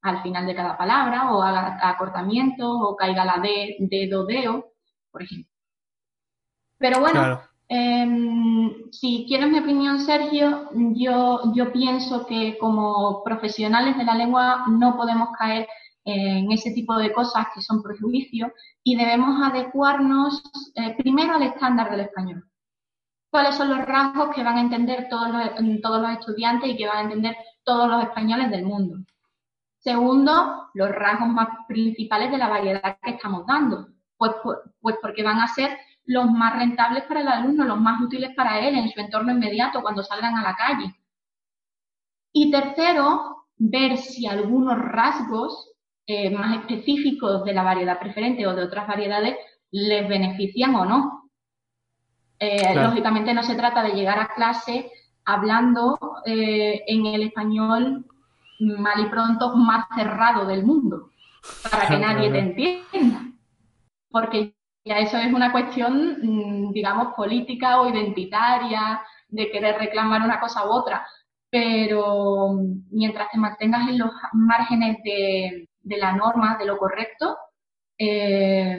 al 0.03 0.23
final 0.23 0.47
de 0.47 0.55
cada 0.55 0.77
palabra, 0.77 1.33
o 1.33 1.43
haga 1.43 1.79
acortamiento, 1.89 2.65
o 2.69 2.97
caiga 2.97 3.25
la 3.25 3.39
D, 3.43 3.77
dedo, 3.81 4.27
deo, 4.27 4.73
por 5.13 5.23
ejemplo. 5.23 5.53
Pero 6.79 7.01
bueno, 7.01 7.41
em, 7.71 8.91
si 8.91 9.25
quieres 9.27 9.49
mi 9.49 9.61
opinión, 9.61 10.01
Sergio, 10.01 10.69
yo, 10.95 11.53
yo 11.55 11.73
pienso 11.73 12.27
que 12.27 12.59
como 12.59 13.23
profesionales 13.25 13.97
de 13.97 14.05
la 14.05 14.15
lengua 14.15 14.65
no 14.69 14.97
podemos 14.97 15.31
caer 15.39 15.67
en 16.05 16.51
ese 16.51 16.73
tipo 16.73 16.97
de 16.97 17.13
cosas 17.13 17.47
que 17.55 17.61
son 17.61 17.83
prejuicios 17.83 18.51
y 18.83 18.97
debemos 18.97 19.41
adecuarnos 19.43 20.43
eh, 20.75 20.95
primero 20.97 21.35
al 21.35 21.43
estándar 21.43 21.91
del 21.91 22.01
español. 22.01 22.45
¿Cuáles 23.31 23.55
son 23.55 23.69
los 23.69 23.85
rasgos 23.87 24.35
que 24.35 24.43
van 24.43 24.57
a 24.57 24.63
entender 24.63 25.09
todos 25.09 25.29
los, 25.31 25.81
todos 25.81 26.03
los 26.03 26.11
estudiantes 26.11 26.71
y 26.71 26.77
que 26.77 26.87
van 26.87 26.97
a 26.97 27.03
entender 27.03 27.37
todos 27.63 27.89
los 27.89 28.03
españoles 28.03 28.51
del 28.51 28.65
mundo? 28.65 28.97
Segundo, 29.79 30.69
los 30.75 30.91
rasgos 30.91 31.29
más 31.29 31.49
principales 31.69 32.31
de 32.31 32.39
la 32.39 32.49
variedad 32.49 32.99
que 33.03 33.13
estamos 33.13 33.47
dando, 33.47 33.89
pues, 34.17 34.33
pues, 34.43 34.59
pues 34.81 34.97
porque 35.01 35.23
van 35.23 35.39
a 35.39 35.49
ser 35.49 35.79
los 36.11 36.29
más 36.29 36.57
rentables 36.57 37.05
para 37.05 37.21
el 37.21 37.29
alumno, 37.29 37.65
los 37.65 37.81
más 37.81 38.01
útiles 38.01 38.33
para 38.35 38.59
él 38.59 38.75
en 38.75 38.91
su 38.91 38.99
entorno 38.99 39.31
inmediato 39.31 39.81
cuando 39.81 40.03
salgan 40.03 40.37
a 40.37 40.43
la 40.43 40.57
calle. 40.57 40.93
Y 42.33 42.51
tercero, 42.51 43.47
ver 43.57 43.97
si 43.97 44.27
algunos 44.27 44.77
rasgos 44.77 45.71
eh, 46.09 46.29
más 46.31 46.59
específicos 46.59 47.45
de 47.45 47.55
la 47.55 47.63
variedad 47.63 48.01
preferente 48.01 48.45
o 48.45 48.57
de 48.57 48.65
otras 48.65 48.89
variedades 48.89 49.37
les 49.71 50.09
benefician 50.09 50.75
o 50.75 50.85
no. 50.85 51.31
Eh, 52.41 52.75
lógicamente 52.75 53.33
no 53.33 53.45
se 53.45 53.55
trata 53.55 53.85
de 53.85 53.93
llegar 53.93 54.19
a 54.19 54.35
clase 54.35 54.91
hablando 55.25 55.97
eh, 56.27 56.83
en 56.89 57.07
el 57.07 57.23
español 57.23 58.05
mal 58.59 59.01
y 59.01 59.09
pronto 59.09 59.55
más 59.55 59.87
cerrado 59.95 60.45
del 60.45 60.65
mundo, 60.65 61.11
para 61.71 61.87
que 61.87 61.99
nadie 62.01 62.31
te 62.33 62.39
entienda. 62.41 63.21
Porque 64.11 64.57
eso 64.85 65.19
es 65.19 65.33
una 65.33 65.53
cuestión, 65.53 66.19
mm, 66.23 66.73
digamos, 66.73 67.15
política 67.15 67.81
o 67.81 67.89
identitaria, 67.89 69.01
de 69.29 69.51
querer 69.51 69.79
reclamar 69.79 70.23
una 70.23 70.41
cosa 70.41 70.67
u 70.67 70.71
otra. 70.71 71.07
Pero 71.51 72.59
mientras 72.91 73.31
te 73.31 73.39
mantengas 73.39 73.89
en 73.89 73.99
los 73.99 74.11
márgenes 74.33 74.99
de, 75.05 75.69
de 75.83 75.97
la 75.97 76.13
norma, 76.13 76.57
de 76.59 76.67
lo 76.67 76.79
correcto 76.79 77.37
eh, 77.99 78.79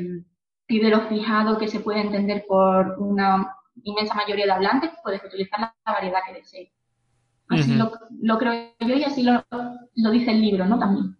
y 0.67 0.79
de 0.79 0.89
lo 0.89 1.01
fijado 1.01 1.57
que 1.57 1.67
se 1.67 1.81
puede 1.81 2.01
entender 2.01 2.45
por 2.47 2.97
una 2.99 3.55
inmensa 3.83 4.15
mayoría 4.15 4.45
de 4.45 4.51
hablantes, 4.51 4.91
puedes 5.03 5.23
utilizar 5.23 5.59
la 5.59 5.73
variedad 5.85 6.19
que 6.25 6.33
desees. 6.33 6.71
Así 7.49 7.75
lo, 7.75 8.37
creo 8.37 8.73
yo 8.79 8.95
y 8.95 9.03
así 9.03 9.23
lo, 9.23 9.43
dice 10.11 10.31
el 10.31 10.41
libro, 10.41 10.65
¿no? 10.65 10.79
También. 10.79 11.17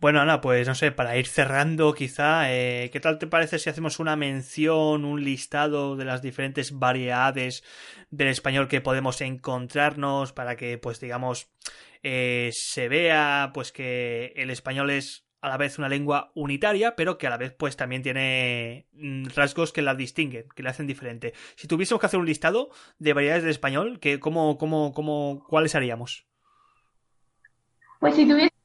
Bueno, 0.00 0.20
Ana, 0.20 0.40
pues 0.40 0.68
no 0.68 0.76
sé, 0.76 0.92
para 0.92 1.16
ir 1.16 1.26
cerrando 1.26 1.92
quizá, 1.92 2.52
eh, 2.52 2.88
¿qué 2.92 3.00
tal 3.00 3.18
te 3.18 3.26
parece 3.26 3.58
si 3.58 3.68
hacemos 3.68 3.98
una 3.98 4.14
mención, 4.14 5.04
un 5.04 5.24
listado 5.24 5.96
de 5.96 6.04
las 6.04 6.22
diferentes 6.22 6.78
variedades 6.78 7.64
del 8.10 8.28
español 8.28 8.68
que 8.68 8.80
podemos 8.80 9.20
encontrarnos 9.20 10.32
para 10.32 10.56
que, 10.56 10.78
pues 10.78 11.00
digamos, 11.00 11.50
eh, 12.04 12.50
se 12.52 12.88
vea 12.88 13.50
pues 13.52 13.72
que 13.72 14.32
el 14.36 14.50
español 14.50 14.90
es 14.90 15.26
a 15.40 15.48
la 15.48 15.56
vez 15.56 15.78
una 15.78 15.88
lengua 15.88 16.30
unitaria, 16.36 16.94
pero 16.94 17.18
que 17.18 17.26
a 17.26 17.30
la 17.30 17.36
vez 17.36 17.52
pues 17.52 17.76
también 17.76 18.02
tiene 18.02 18.86
mm, 18.92 19.26
rasgos 19.34 19.72
que 19.72 19.82
la 19.82 19.96
distinguen, 19.96 20.46
que 20.54 20.62
la 20.62 20.70
hacen 20.70 20.86
diferente. 20.86 21.34
Si 21.56 21.66
tuviésemos 21.66 22.00
que 22.00 22.06
hacer 22.06 22.20
un 22.20 22.26
listado 22.26 22.70
de 23.00 23.14
variedades 23.14 23.42
del 23.42 23.50
español, 23.50 23.98
¿qué, 23.98 24.20
cómo, 24.20 24.58
cómo, 24.58 24.92
cómo, 24.92 25.44
¿cuáles 25.48 25.74
haríamos? 25.74 26.24
Pues 27.98 28.14
si 28.14 28.22
tuviésemos 28.22 28.57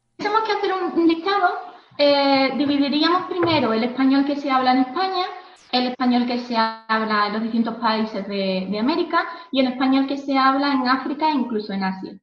listado, 0.96 1.50
eh, 1.98 2.54
dividiríamos 2.58 3.24
primero 3.28 3.74
el 3.74 3.84
español 3.84 4.26
que 4.26 4.36
se 4.36 4.50
habla 4.50 4.74
en 4.74 4.80
España, 4.80 5.26
el 5.72 5.88
español 5.88 6.26
que 6.26 6.40
se 6.40 6.56
habla 6.56 7.28
en 7.28 7.34
los 7.34 7.44
distintos 7.44 7.76
países 7.76 8.28
de, 8.28 8.68
de 8.70 8.80
América 8.80 9.26
y 9.52 9.60
el 9.60 9.68
español 9.68 10.08
que 10.08 10.18
se 10.18 10.38
habla 10.38 10.74
en 10.74 10.88
África 10.88 11.30
e 11.30 11.34
incluso 11.34 11.74
en 11.74 11.84
Asia. 11.84 12.14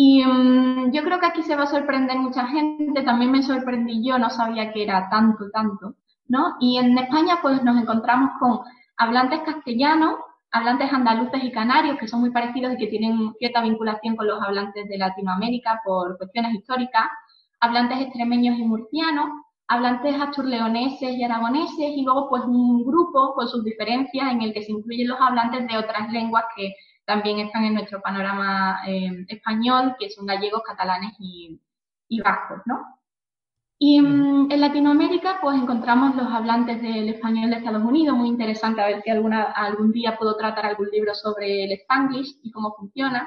Y 0.00 0.24
mm, 0.24 0.92
yo 0.92 1.02
creo 1.02 1.18
que 1.18 1.26
aquí 1.26 1.42
se 1.42 1.56
va 1.56 1.64
a 1.64 1.66
sorprender 1.66 2.18
mucha 2.18 2.46
gente, 2.46 3.02
también 3.02 3.32
me 3.32 3.42
sorprendí 3.42 4.06
yo, 4.06 4.16
no 4.18 4.30
sabía 4.30 4.72
que 4.72 4.84
era 4.84 5.08
tanto, 5.10 5.50
tanto, 5.50 5.96
¿no? 6.28 6.54
Y 6.60 6.78
en 6.78 6.96
España 6.96 7.38
pues 7.42 7.62
nos 7.64 7.76
encontramos 7.80 8.30
con 8.38 8.60
hablantes 8.96 9.40
castellanos, 9.40 10.14
hablantes 10.52 10.92
andaluces 10.92 11.42
y 11.42 11.50
canarios, 11.50 11.98
que 11.98 12.06
son 12.06 12.20
muy 12.20 12.30
parecidos 12.30 12.74
y 12.74 12.76
que 12.76 12.86
tienen 12.86 13.34
cierta 13.38 13.60
vinculación 13.60 14.14
con 14.14 14.28
los 14.28 14.40
hablantes 14.40 14.88
de 14.88 14.98
Latinoamérica 14.98 15.80
por 15.84 16.16
cuestiones 16.16 16.54
históricas, 16.54 17.06
hablantes 17.60 18.00
extremeños 18.00 18.58
y 18.58 18.64
murcianos, 18.64 19.28
hablantes 19.68 20.14
asturleoneses 20.20 21.10
y 21.10 21.22
aragoneses, 21.22 21.90
y 21.96 22.02
luego 22.02 22.28
pues 22.28 22.42
un 22.44 22.84
grupo 22.84 23.34
con 23.34 23.48
sus 23.48 23.64
diferencias 23.64 24.32
en 24.32 24.42
el 24.42 24.52
que 24.52 24.62
se 24.62 24.72
incluyen 24.72 25.08
los 25.08 25.20
hablantes 25.20 25.66
de 25.68 25.76
otras 25.76 26.10
lenguas 26.10 26.44
que 26.56 26.74
también 27.04 27.38
están 27.38 27.64
en 27.64 27.74
nuestro 27.74 28.00
panorama 28.00 28.80
eh, 28.86 29.24
español, 29.28 29.96
que 29.98 30.10
son 30.10 30.26
gallegos, 30.26 30.62
catalanes 30.62 31.14
y, 31.18 31.58
vascos, 32.22 32.60
¿no? 32.66 32.98
Y 33.78 34.00
mm, 34.00 34.50
en 34.50 34.60
Latinoamérica, 34.60 35.38
pues 35.40 35.56
encontramos 35.56 36.16
los 36.16 36.26
hablantes 36.26 36.82
del 36.82 37.08
español 37.08 37.50
de 37.50 37.56
Estados 37.56 37.82
Unidos, 37.82 38.16
muy 38.16 38.28
interesante, 38.28 38.82
a 38.82 38.86
ver 38.86 39.02
si 39.02 39.10
alguna, 39.10 39.44
algún 39.44 39.92
día 39.92 40.18
puedo 40.18 40.36
tratar 40.36 40.66
algún 40.66 40.88
libro 40.90 41.14
sobre 41.14 41.64
el 41.64 41.72
spanglish 41.72 42.40
y 42.42 42.50
cómo 42.50 42.74
funciona. 42.74 43.26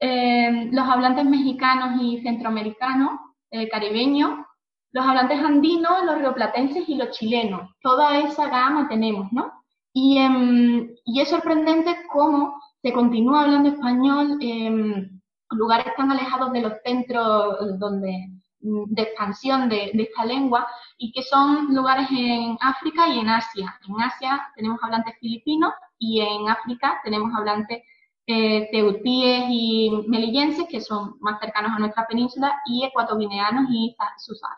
Eh, 0.00 0.68
los 0.72 0.88
hablantes 0.88 1.24
mexicanos 1.24 2.00
y 2.02 2.20
centroamericanos, 2.22 3.12
eh, 3.50 3.68
caribeños, 3.68 4.46
los 4.92 5.06
hablantes 5.06 5.38
andinos, 5.38 6.04
los 6.04 6.18
rioplatenses 6.18 6.88
y 6.88 6.94
los 6.94 7.10
chilenos. 7.10 7.70
Toda 7.82 8.18
esa 8.18 8.48
gama 8.48 8.88
tenemos, 8.88 9.30
¿no? 9.32 9.52
Y, 9.92 10.18
em, 10.18 10.94
es 11.06 11.28
sorprendente 11.28 11.96
cómo 12.12 12.60
se 12.82 12.92
continúa 12.92 13.42
hablando 13.42 13.70
español 13.70 14.38
en 14.40 15.20
lugares 15.50 15.94
tan 15.96 16.10
alejados 16.12 16.52
de 16.52 16.60
los 16.60 16.72
centros 16.84 17.78
donde 17.78 18.28
de 18.60 19.02
expansión 19.02 19.68
de, 19.68 19.90
esta 19.94 20.24
lengua 20.24 20.66
y 20.96 21.12
que 21.12 21.22
son 21.22 21.74
lugares 21.74 22.08
en 22.10 22.56
África 22.60 23.08
y 23.08 23.20
en 23.20 23.28
Asia. 23.28 23.78
En 23.88 24.00
Asia 24.00 24.50
tenemos 24.56 24.78
hablantes 24.82 25.14
filipinos 25.20 25.72
y 25.98 26.20
en 26.20 26.48
África 26.48 27.00
tenemos 27.04 27.32
hablantes 27.36 27.82
eh, 28.28 28.68
teutíes 28.70 29.46
y 29.48 29.90
melillenses 30.06 30.66
que 30.68 30.82
son 30.82 31.16
más 31.20 31.40
cercanos 31.40 31.72
a 31.74 31.78
nuestra 31.78 32.06
península 32.06 32.52
y 32.66 32.84
ecuatoguineanos 32.84 33.70
y 33.70 33.96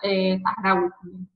eh, 0.03 0.41
saharauis 0.43 0.93
también. 1.01 1.30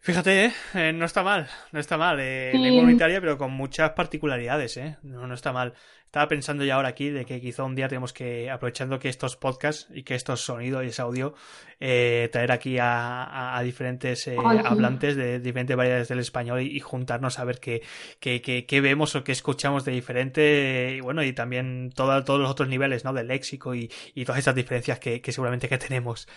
Fíjate, 0.00 0.46
¿eh? 0.46 0.52
¿eh? 0.74 0.92
no 0.92 1.04
está 1.04 1.22
mal, 1.22 1.48
no 1.72 1.80
está 1.80 1.96
mal. 1.96 2.18
Eh, 2.20 2.52
Lengua 2.54 2.84
unitaria, 2.84 3.20
pero 3.20 3.38
con 3.38 3.52
muchas 3.52 3.90
particularidades, 3.90 4.76
¿eh? 4.76 4.96
No, 5.02 5.26
no 5.26 5.34
está 5.34 5.52
mal. 5.52 5.74
Estaba 6.06 6.28
pensando 6.28 6.64
ya 6.64 6.76
ahora 6.76 6.88
aquí 6.88 7.10
de 7.10 7.26
que 7.26 7.40
quizá 7.40 7.64
un 7.64 7.74
día 7.74 7.88
tenemos 7.88 8.12
que, 8.12 8.48
aprovechando 8.48 8.98
que 8.98 9.08
estos 9.08 9.36
podcasts 9.36 9.88
y 9.92 10.02
que 10.02 10.14
estos 10.14 10.40
sonidos 10.40 10.84
y 10.84 10.88
ese 10.88 11.02
audio, 11.02 11.34
eh, 11.78 12.30
traer 12.32 12.52
aquí 12.52 12.78
a, 12.80 13.60
diferentes 13.64 14.26
eh, 14.28 14.36
hablantes 14.64 15.16
de 15.16 15.40
diferentes 15.40 15.76
variedades 15.76 16.08
del 16.08 16.20
español 16.20 16.62
y, 16.62 16.80
juntarnos 16.80 17.38
a 17.38 17.44
ver 17.44 17.58
qué, 17.60 17.82
qué, 18.20 18.40
qué, 18.40 18.80
vemos 18.80 19.14
o 19.14 19.24
qué 19.24 19.32
escuchamos 19.32 19.84
de 19.84 19.92
diferente 19.92 20.94
y 20.96 21.00
bueno, 21.00 21.22
y 21.22 21.32
también 21.32 21.90
todos 21.94 22.26
los 22.40 22.50
otros 22.50 22.68
niveles, 22.68 23.04
¿no? 23.04 23.12
Del 23.12 23.26
léxico 23.26 23.74
y, 23.74 23.90
y 24.14 24.24
todas 24.24 24.38
esas 24.38 24.54
diferencias 24.54 24.98
que, 24.98 25.20
que 25.20 25.32
seguramente 25.32 25.68
que 25.68 25.76
tenemos. 25.76 26.28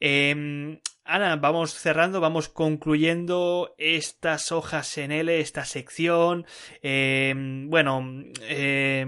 Eh, 0.00 0.80
Ana, 1.04 1.36
vamos 1.36 1.72
cerrando, 1.72 2.20
vamos 2.20 2.48
concluyendo 2.48 3.74
estas 3.78 4.52
hojas 4.52 4.96
en 4.98 5.10
L, 5.10 5.40
esta 5.40 5.64
sección. 5.64 6.46
Eh, 6.82 7.34
bueno, 7.66 8.02
eh, 8.42 9.04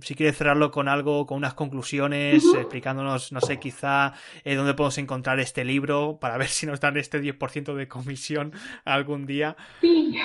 si 0.00 0.14
quieres 0.14 0.38
cerrarlo 0.38 0.70
con 0.70 0.88
algo, 0.88 1.26
con 1.26 1.38
unas 1.38 1.54
conclusiones, 1.54 2.44
explicándonos, 2.54 3.32
no 3.32 3.40
sé, 3.40 3.58
quizá 3.58 4.14
eh, 4.44 4.54
dónde 4.54 4.74
podemos 4.74 4.96
encontrar 4.98 5.38
este 5.40 5.64
libro 5.64 6.18
para 6.20 6.38
ver 6.38 6.48
si 6.48 6.66
nos 6.66 6.80
dan 6.80 6.96
este 6.96 7.20
10% 7.20 7.74
de 7.74 7.88
comisión 7.88 8.52
algún 8.84 9.26
día. 9.26 9.56
Sí, 9.80 10.16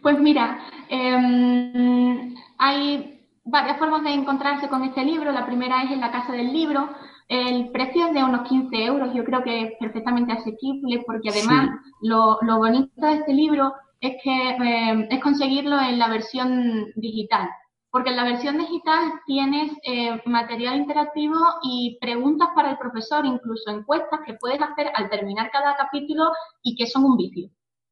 pues 0.00 0.18
mira, 0.20 0.60
em, 0.90 2.34
hay 2.58 3.20
varias 3.44 3.78
formas 3.78 4.04
de 4.04 4.10
encontrarse 4.10 4.68
con 4.68 4.84
este 4.84 5.04
libro. 5.04 5.32
La 5.32 5.46
primera 5.46 5.82
es 5.82 5.90
en 5.90 6.00
la 6.00 6.12
casa 6.12 6.32
del 6.32 6.52
libro 6.52 6.90
el 7.28 7.70
precio 7.70 8.06
es 8.06 8.14
de 8.14 8.22
unos 8.22 8.48
15 8.48 8.84
euros, 8.84 9.14
yo 9.14 9.24
creo 9.24 9.42
que 9.42 9.62
es 9.62 9.72
perfectamente 9.78 10.32
asequible 10.32 11.02
porque 11.06 11.30
además 11.30 11.70
lo, 12.02 12.38
lo, 12.42 12.58
bonito 12.58 12.90
de 13.06 13.14
este 13.14 13.32
libro 13.32 13.72
es 14.00 14.16
que 14.22 14.50
eh, 14.50 15.08
es 15.10 15.20
conseguirlo 15.20 15.80
en 15.80 15.98
la 15.98 16.08
versión 16.08 16.92
digital, 16.96 17.48
porque 17.90 18.10
en 18.10 18.16
la 18.16 18.24
versión 18.24 18.58
digital 18.58 19.12
tienes 19.26 19.72
eh, 19.84 20.20
material 20.26 20.76
interactivo 20.76 21.38
y 21.62 21.96
preguntas 22.00 22.48
para 22.54 22.72
el 22.72 22.78
profesor, 22.78 23.24
incluso 23.24 23.70
encuestas 23.70 24.20
que 24.26 24.34
puedes 24.34 24.60
hacer 24.60 24.90
al 24.94 25.08
terminar 25.08 25.50
cada 25.50 25.76
capítulo 25.76 26.30
y 26.62 26.76
que 26.76 26.86
son 26.86 27.04
un 27.04 27.16
vicio. 27.16 27.48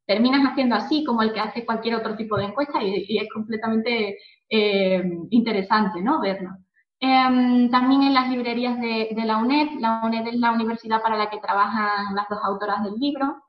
Terminas 0.06 0.42
haciendo 0.50 0.74
así 0.74 1.04
como 1.04 1.22
el 1.22 1.32
que 1.32 1.40
hace 1.40 1.64
cualquier 1.64 1.94
otro 1.94 2.16
tipo 2.16 2.36
de 2.36 2.44
encuesta 2.44 2.82
y, 2.82 3.16
es 3.16 3.28
completamente 3.32 4.18
eh, 4.50 5.02
interesante 5.30 6.02
¿no? 6.02 6.20
verlo. 6.20 6.50
Em, 7.04 7.68
también 7.68 8.02
en 8.04 8.14
las 8.14 8.28
librerías 8.28 8.78
de, 8.80 9.08
de, 9.10 9.24
la 9.24 9.38
UNED, 9.38 9.80
la 9.80 10.02
UNED 10.04 10.28
es 10.28 10.36
la 10.36 10.52
universidad 10.52 11.02
para 11.02 11.16
la 11.16 11.30
que 11.30 11.40
trabajan 11.40 12.14
las 12.14 12.28
dos 12.28 12.38
autoras 12.44 12.84
del 12.84 12.94
libro, 12.94 13.42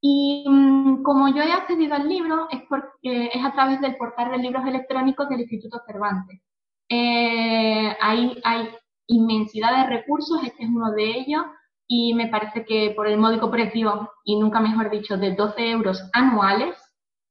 y 0.00 0.44
mm, 0.48 1.02
como 1.02 1.28
yo 1.28 1.42
he 1.42 1.52
accedido 1.52 1.96
al 1.96 2.08
libro 2.08 2.46
es, 2.50 2.62
porque, 2.68 3.30
es 3.34 3.44
a 3.44 3.52
través 3.52 3.80
del 3.80 3.96
portal 3.96 4.30
de 4.30 4.38
libros 4.38 4.64
electrónicos 4.64 5.28
del 5.28 5.40
Instituto 5.40 5.80
Cervantes. 5.86 6.40
Eh, 6.88 7.96
ahí 8.00 8.40
hay 8.44 8.68
inmensidad 9.08 9.76
de 9.78 9.96
recursos, 9.96 10.42
este 10.44 10.62
es 10.62 10.68
uno 10.68 10.92
de 10.92 11.04
ellos, 11.04 11.42
y 11.88 12.14
me 12.14 12.28
parece 12.28 12.64
que 12.64 12.92
por 12.94 13.08
el 13.08 13.18
módico 13.18 13.50
precio, 13.50 14.08
y 14.24 14.38
nunca 14.38 14.60
mejor 14.60 14.88
dicho, 14.88 15.16
de 15.16 15.34
12 15.34 15.70
euros 15.70 16.08
anuales, 16.12 16.76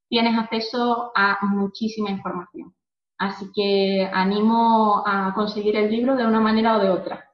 tienes 0.10 0.38
acceso 0.38 1.14
a 1.16 1.38
muchísima 1.46 2.10
información. 2.10 2.74
Así 3.20 3.52
que 3.54 4.10
animo 4.14 5.04
a 5.06 5.34
conseguir 5.36 5.76
el 5.76 5.92
libro 5.92 6.16
de 6.16 6.26
una 6.26 6.40
manera 6.40 6.78
o 6.78 6.80
de 6.80 6.90
otra. 6.90 7.30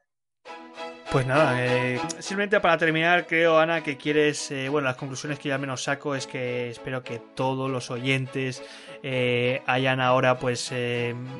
Pues 1.12 1.24
nada, 1.24 1.64
eh, 1.64 2.00
simplemente 2.18 2.58
para 2.60 2.76
terminar, 2.76 3.26
creo, 3.26 3.58
Ana, 3.60 3.82
que 3.82 3.96
quieres, 3.96 4.50
eh, 4.50 4.68
bueno, 4.68 4.88
las 4.88 4.96
conclusiones 4.96 5.38
que 5.38 5.48
yo 5.48 5.54
al 5.54 5.60
menos 5.60 5.84
saco 5.84 6.16
es 6.16 6.26
que 6.26 6.68
espero 6.68 7.04
que 7.04 7.20
todos 7.20 7.70
los 7.70 7.92
oyentes 7.92 8.62
eh, 9.04 9.62
hayan 9.66 10.00
ahora 10.00 10.36
pues 10.38 10.74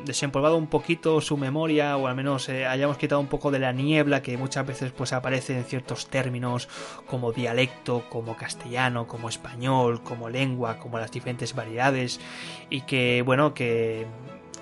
desempolvado 0.05 0.57
un 0.57 0.69
poquito 0.69 1.21
su 1.21 1.37
memoria 1.37 1.97
o 1.97 2.07
al 2.07 2.15
menos 2.15 2.49
hayamos 2.49 2.97
quitado 2.97 3.21
un 3.21 3.27
poco 3.27 3.51
de 3.51 3.59
la 3.59 3.73
niebla 3.73 4.23
que 4.23 4.39
muchas 4.39 4.65
veces 4.65 4.93
pues 4.93 5.13
aparece 5.13 5.57
en 5.59 5.65
ciertos 5.65 6.07
términos 6.07 6.69
como 7.07 7.33
dialecto, 7.33 8.05
como 8.09 8.37
castellano, 8.37 9.09
como 9.09 9.29
español, 9.29 10.01
como 10.03 10.31
lengua, 10.31 10.79
como 10.79 10.99
las 10.99 11.11
diferentes 11.11 11.55
variedades 11.55 12.21
y 12.71 12.83
que, 12.83 13.23
bueno, 13.23 13.53
que 13.53 14.07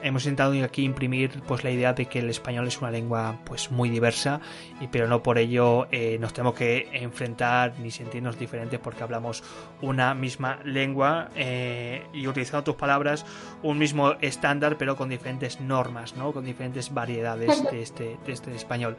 hemos 0.05 0.25
intentado 0.27 0.53
aquí 0.63 0.85
imprimir 0.85 1.43
pues 1.49 1.65
la 1.65 1.71
idea 1.71 1.95
de 1.95 2.07
que 2.07 2.19
el 2.19 2.29
español 2.29 2.69
es 2.69 2.79
una 2.81 2.91
lengua 2.91 3.39
pues 3.45 3.71
muy 3.71 3.89
diversa 3.89 4.41
y 4.79 4.87
pero 4.89 5.09
no 5.09 5.23
por 5.23 5.39
ello 5.39 5.87
eh, 5.91 6.19
nos 6.21 6.35
tenemos 6.35 6.55
que 6.55 6.91
enfrentar 6.93 7.73
ni 7.79 7.91
sentirnos 7.91 8.39
diferentes 8.39 8.79
porque 8.79 9.03
hablamos 9.03 9.43
una 9.81 10.15
misma 10.15 10.59
lengua 10.63 11.31
eh, 11.35 12.07
y 12.13 12.27
utilizando 12.27 12.65
tus 12.65 12.77
palabras 12.77 13.25
un 13.63 13.79
mismo 13.79 14.13
estándar 14.21 14.77
pero 14.77 14.95
con 14.95 15.09
diferentes 15.09 15.61
normas 15.61 16.17
no 16.17 16.33
con 16.33 16.45
diferentes 16.45 16.93
variedades 16.93 17.65
de 17.71 17.83
este 17.83 18.19
de 18.27 18.33
este 18.33 18.55
español. 18.55 18.99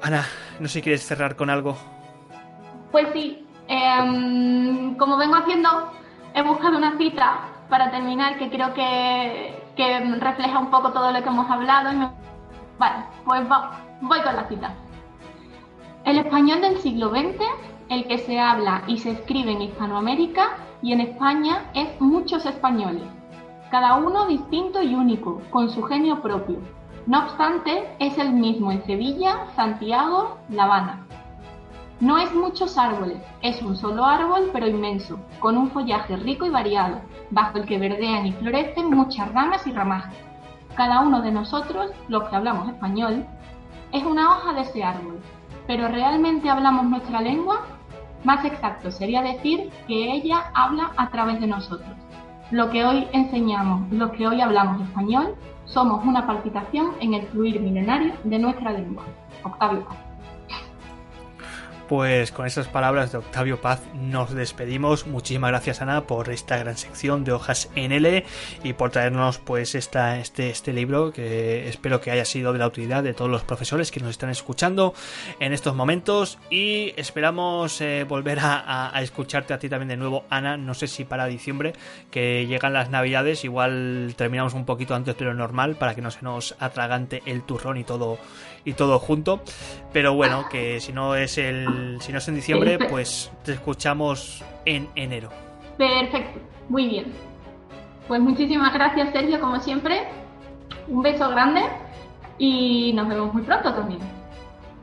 Ana 0.00 0.24
no 0.58 0.68
sé 0.68 0.74
si 0.74 0.82
quieres 0.82 1.06
cerrar 1.06 1.36
con 1.36 1.50
algo. 1.50 1.76
Pues 2.90 3.08
sí 3.12 3.46
em, 3.68 4.96
como 4.96 5.18
vengo 5.18 5.36
haciendo 5.36 5.92
he 6.34 6.42
buscado 6.42 6.78
una 6.78 6.96
cita 6.96 7.48
para 7.68 7.90
terminar 7.90 8.38
que 8.38 8.48
creo 8.48 8.72
que 8.72 9.61
que 9.76 10.00
refleja 10.20 10.58
un 10.58 10.70
poco 10.70 10.92
todo 10.92 11.12
lo 11.12 11.22
que 11.22 11.28
hemos 11.28 11.50
hablado. 11.50 11.92
Y 11.92 11.96
Vale, 12.78 13.04
pues 13.24 13.42
voy 14.00 14.20
con 14.22 14.36
la 14.36 14.48
cita. 14.48 14.74
El 16.04 16.18
español 16.18 16.60
del 16.60 16.78
siglo 16.78 17.10
XX, 17.10 17.40
el 17.88 18.06
que 18.06 18.18
se 18.18 18.40
habla 18.40 18.82
y 18.86 18.98
se 18.98 19.12
escribe 19.12 19.52
en 19.52 19.62
Hispanoamérica 19.62 20.56
y 20.82 20.92
en 20.92 21.00
España, 21.00 21.70
es 21.74 22.00
muchos 22.00 22.44
españoles, 22.44 23.04
cada 23.70 23.96
uno 23.96 24.26
distinto 24.26 24.82
y 24.82 24.94
único, 24.94 25.40
con 25.50 25.70
su 25.70 25.82
genio 25.84 26.20
propio. 26.20 26.58
No 27.06 27.20
obstante, 27.20 27.94
es 28.00 28.18
el 28.18 28.32
mismo 28.32 28.72
en 28.72 28.84
Sevilla, 28.84 29.46
Santiago, 29.54 30.38
La 30.48 30.64
Habana. 30.64 31.06
No 32.02 32.18
es 32.18 32.34
muchos 32.34 32.78
árboles, 32.78 33.18
es 33.42 33.62
un 33.62 33.76
solo 33.76 34.04
árbol 34.04 34.50
pero 34.52 34.66
inmenso, 34.66 35.20
con 35.38 35.56
un 35.56 35.70
follaje 35.70 36.16
rico 36.16 36.44
y 36.44 36.50
variado, 36.50 37.00
bajo 37.30 37.58
el 37.58 37.64
que 37.64 37.78
verdean 37.78 38.26
y 38.26 38.32
florecen 38.32 38.90
muchas 38.90 39.32
ramas 39.32 39.64
y 39.68 39.70
ramajes. 39.70 40.18
Cada 40.74 40.98
uno 41.02 41.22
de 41.22 41.30
nosotros, 41.30 41.92
los 42.08 42.24
que 42.24 42.34
hablamos 42.34 42.68
español, 42.70 43.24
es 43.92 44.02
una 44.02 44.32
hoja 44.32 44.52
de 44.52 44.62
ese 44.62 44.82
árbol. 44.82 45.20
¿Pero 45.68 45.86
realmente 45.86 46.50
hablamos 46.50 46.86
nuestra 46.86 47.20
lengua? 47.20 47.60
Más 48.24 48.44
exacto 48.44 48.90
sería 48.90 49.22
decir 49.22 49.70
que 49.86 50.12
ella 50.12 50.50
habla 50.54 50.90
a 50.96 51.08
través 51.10 51.40
de 51.40 51.46
nosotros. 51.46 51.94
Lo 52.50 52.68
que 52.70 52.84
hoy 52.84 53.06
enseñamos, 53.12 53.88
lo 53.92 54.10
que 54.10 54.26
hoy 54.26 54.40
hablamos 54.40 54.82
español, 54.82 55.36
somos 55.66 56.04
una 56.04 56.26
palpitación 56.26 56.94
en 56.98 57.14
el 57.14 57.28
fluir 57.28 57.60
milenario 57.60 58.14
de 58.24 58.40
nuestra 58.40 58.72
lengua. 58.72 59.04
Octavio 59.44 59.86
pues 61.92 62.32
con 62.32 62.46
esas 62.46 62.68
palabras 62.68 63.12
de 63.12 63.18
Octavio 63.18 63.60
Paz 63.60 63.82
nos 63.92 64.32
despedimos. 64.32 65.06
Muchísimas 65.06 65.50
gracias 65.50 65.82
Ana 65.82 66.06
por 66.06 66.30
esta 66.30 66.56
gran 66.56 66.78
sección 66.78 67.22
de 67.22 67.32
hojas 67.32 67.68
NL 67.76 68.24
y 68.64 68.72
por 68.72 68.88
traernos 68.88 69.36
pues 69.36 69.74
esta, 69.74 70.18
este, 70.18 70.48
este 70.48 70.72
libro 70.72 71.12
que 71.12 71.68
espero 71.68 72.00
que 72.00 72.10
haya 72.10 72.24
sido 72.24 72.54
de 72.54 72.60
la 72.60 72.66
utilidad 72.66 73.02
de 73.02 73.12
todos 73.12 73.30
los 73.30 73.42
profesores 73.42 73.90
que 73.90 74.00
nos 74.00 74.08
están 74.08 74.30
escuchando 74.30 74.94
en 75.38 75.52
estos 75.52 75.74
momentos 75.74 76.38
y 76.48 76.94
esperamos 76.96 77.78
eh, 77.82 78.06
volver 78.08 78.38
a, 78.40 78.90
escucharte 79.02 79.52
a 79.52 79.58
ti 79.58 79.68
también 79.68 79.90
de 79.90 79.98
nuevo 79.98 80.24
Ana, 80.30 80.56
no 80.56 80.72
sé 80.72 80.86
si 80.86 81.04
para 81.04 81.26
diciembre 81.26 81.74
que 82.10 82.46
llegan 82.46 82.72
las 82.72 82.88
navidades, 82.88 83.44
igual 83.44 84.14
terminamos 84.16 84.54
un 84.54 84.64
poquito 84.64 84.94
antes 84.94 85.18
de 85.18 85.26
lo 85.26 85.34
normal 85.34 85.76
para 85.76 85.94
que 85.94 86.00
no 86.00 86.10
se 86.10 86.22
nos 86.22 86.56
atragante 86.58 87.22
el 87.26 87.42
turrón 87.42 87.76
y 87.76 87.84
todo 87.84 88.16
y 88.64 88.74
todo 88.74 88.98
junto. 88.98 89.40
Pero 89.92 90.14
bueno, 90.14 90.48
que 90.50 90.80
si 90.80 90.92
no 90.92 91.14
es 91.14 91.38
el 91.38 91.98
si 92.00 92.12
no 92.12 92.18
es 92.18 92.28
en 92.28 92.34
diciembre, 92.34 92.78
pues 92.78 93.30
te 93.44 93.52
escuchamos 93.52 94.42
en 94.64 94.88
enero. 94.94 95.30
Perfecto, 95.76 96.40
muy 96.68 96.86
bien. 96.86 97.12
Pues 98.08 98.20
muchísimas 98.20 98.72
gracias 98.72 99.12
Sergio, 99.12 99.40
como 99.40 99.60
siempre. 99.60 100.02
Un 100.88 101.02
beso 101.02 101.28
grande 101.30 101.62
y 102.38 102.92
nos 102.94 103.08
vemos 103.08 103.32
muy 103.32 103.42
pronto 103.42 103.72
también. 103.72 104.00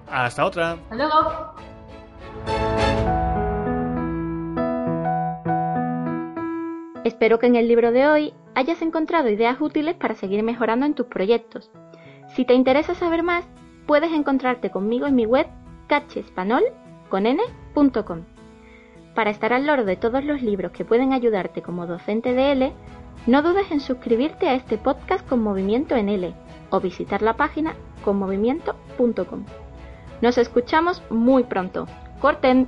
Hasta 0.09 0.45
otra. 0.45 0.71
Hasta 0.73 0.95
luego. 0.95 1.53
Espero 7.03 7.39
que 7.39 7.47
en 7.47 7.55
el 7.55 7.67
libro 7.67 7.91
de 7.91 8.07
hoy 8.07 8.33
hayas 8.55 8.81
encontrado 8.81 9.29
ideas 9.29 9.59
útiles 9.59 9.95
para 9.95 10.15
seguir 10.15 10.43
mejorando 10.43 10.85
en 10.85 10.93
tus 10.93 11.07
proyectos. 11.07 11.71
Si 12.35 12.45
te 12.45 12.53
interesa 12.53 12.93
saber 12.93 13.23
más, 13.23 13.47
puedes 13.89 14.13
encontrarte 14.13 14.69
conmigo 14.69 15.07
en 15.07 15.15
mi 15.15 15.25
web 15.25 15.47
cachespanol.com. 15.87 18.21
Para 19.15 19.31
estar 19.31 19.51
al 19.51 19.65
loro 19.65 19.83
de 19.83 19.95
todos 19.95 20.23
los 20.23 20.43
libros 20.43 20.73
que 20.73 20.85
pueden 20.85 21.11
ayudarte 21.11 21.63
como 21.63 21.87
docente 21.87 22.35
de 22.35 22.51
L, 22.51 22.71
no 23.25 23.41
dudes 23.41 23.71
en 23.71 23.79
suscribirte 23.79 24.47
a 24.47 24.53
este 24.53 24.77
podcast 24.77 25.27
con 25.27 25.41
Movimiento 25.41 25.95
en 25.95 26.09
L 26.09 26.35
o 26.69 26.79
visitar 26.79 27.23
la 27.23 27.33
página 27.33 27.73
conmovimiento.com. 28.05 29.45
Nos 30.21 30.37
escuchamos 30.37 31.01
muy 31.09 31.45
pronto. 31.45 31.87
¡Corten! 32.21 32.67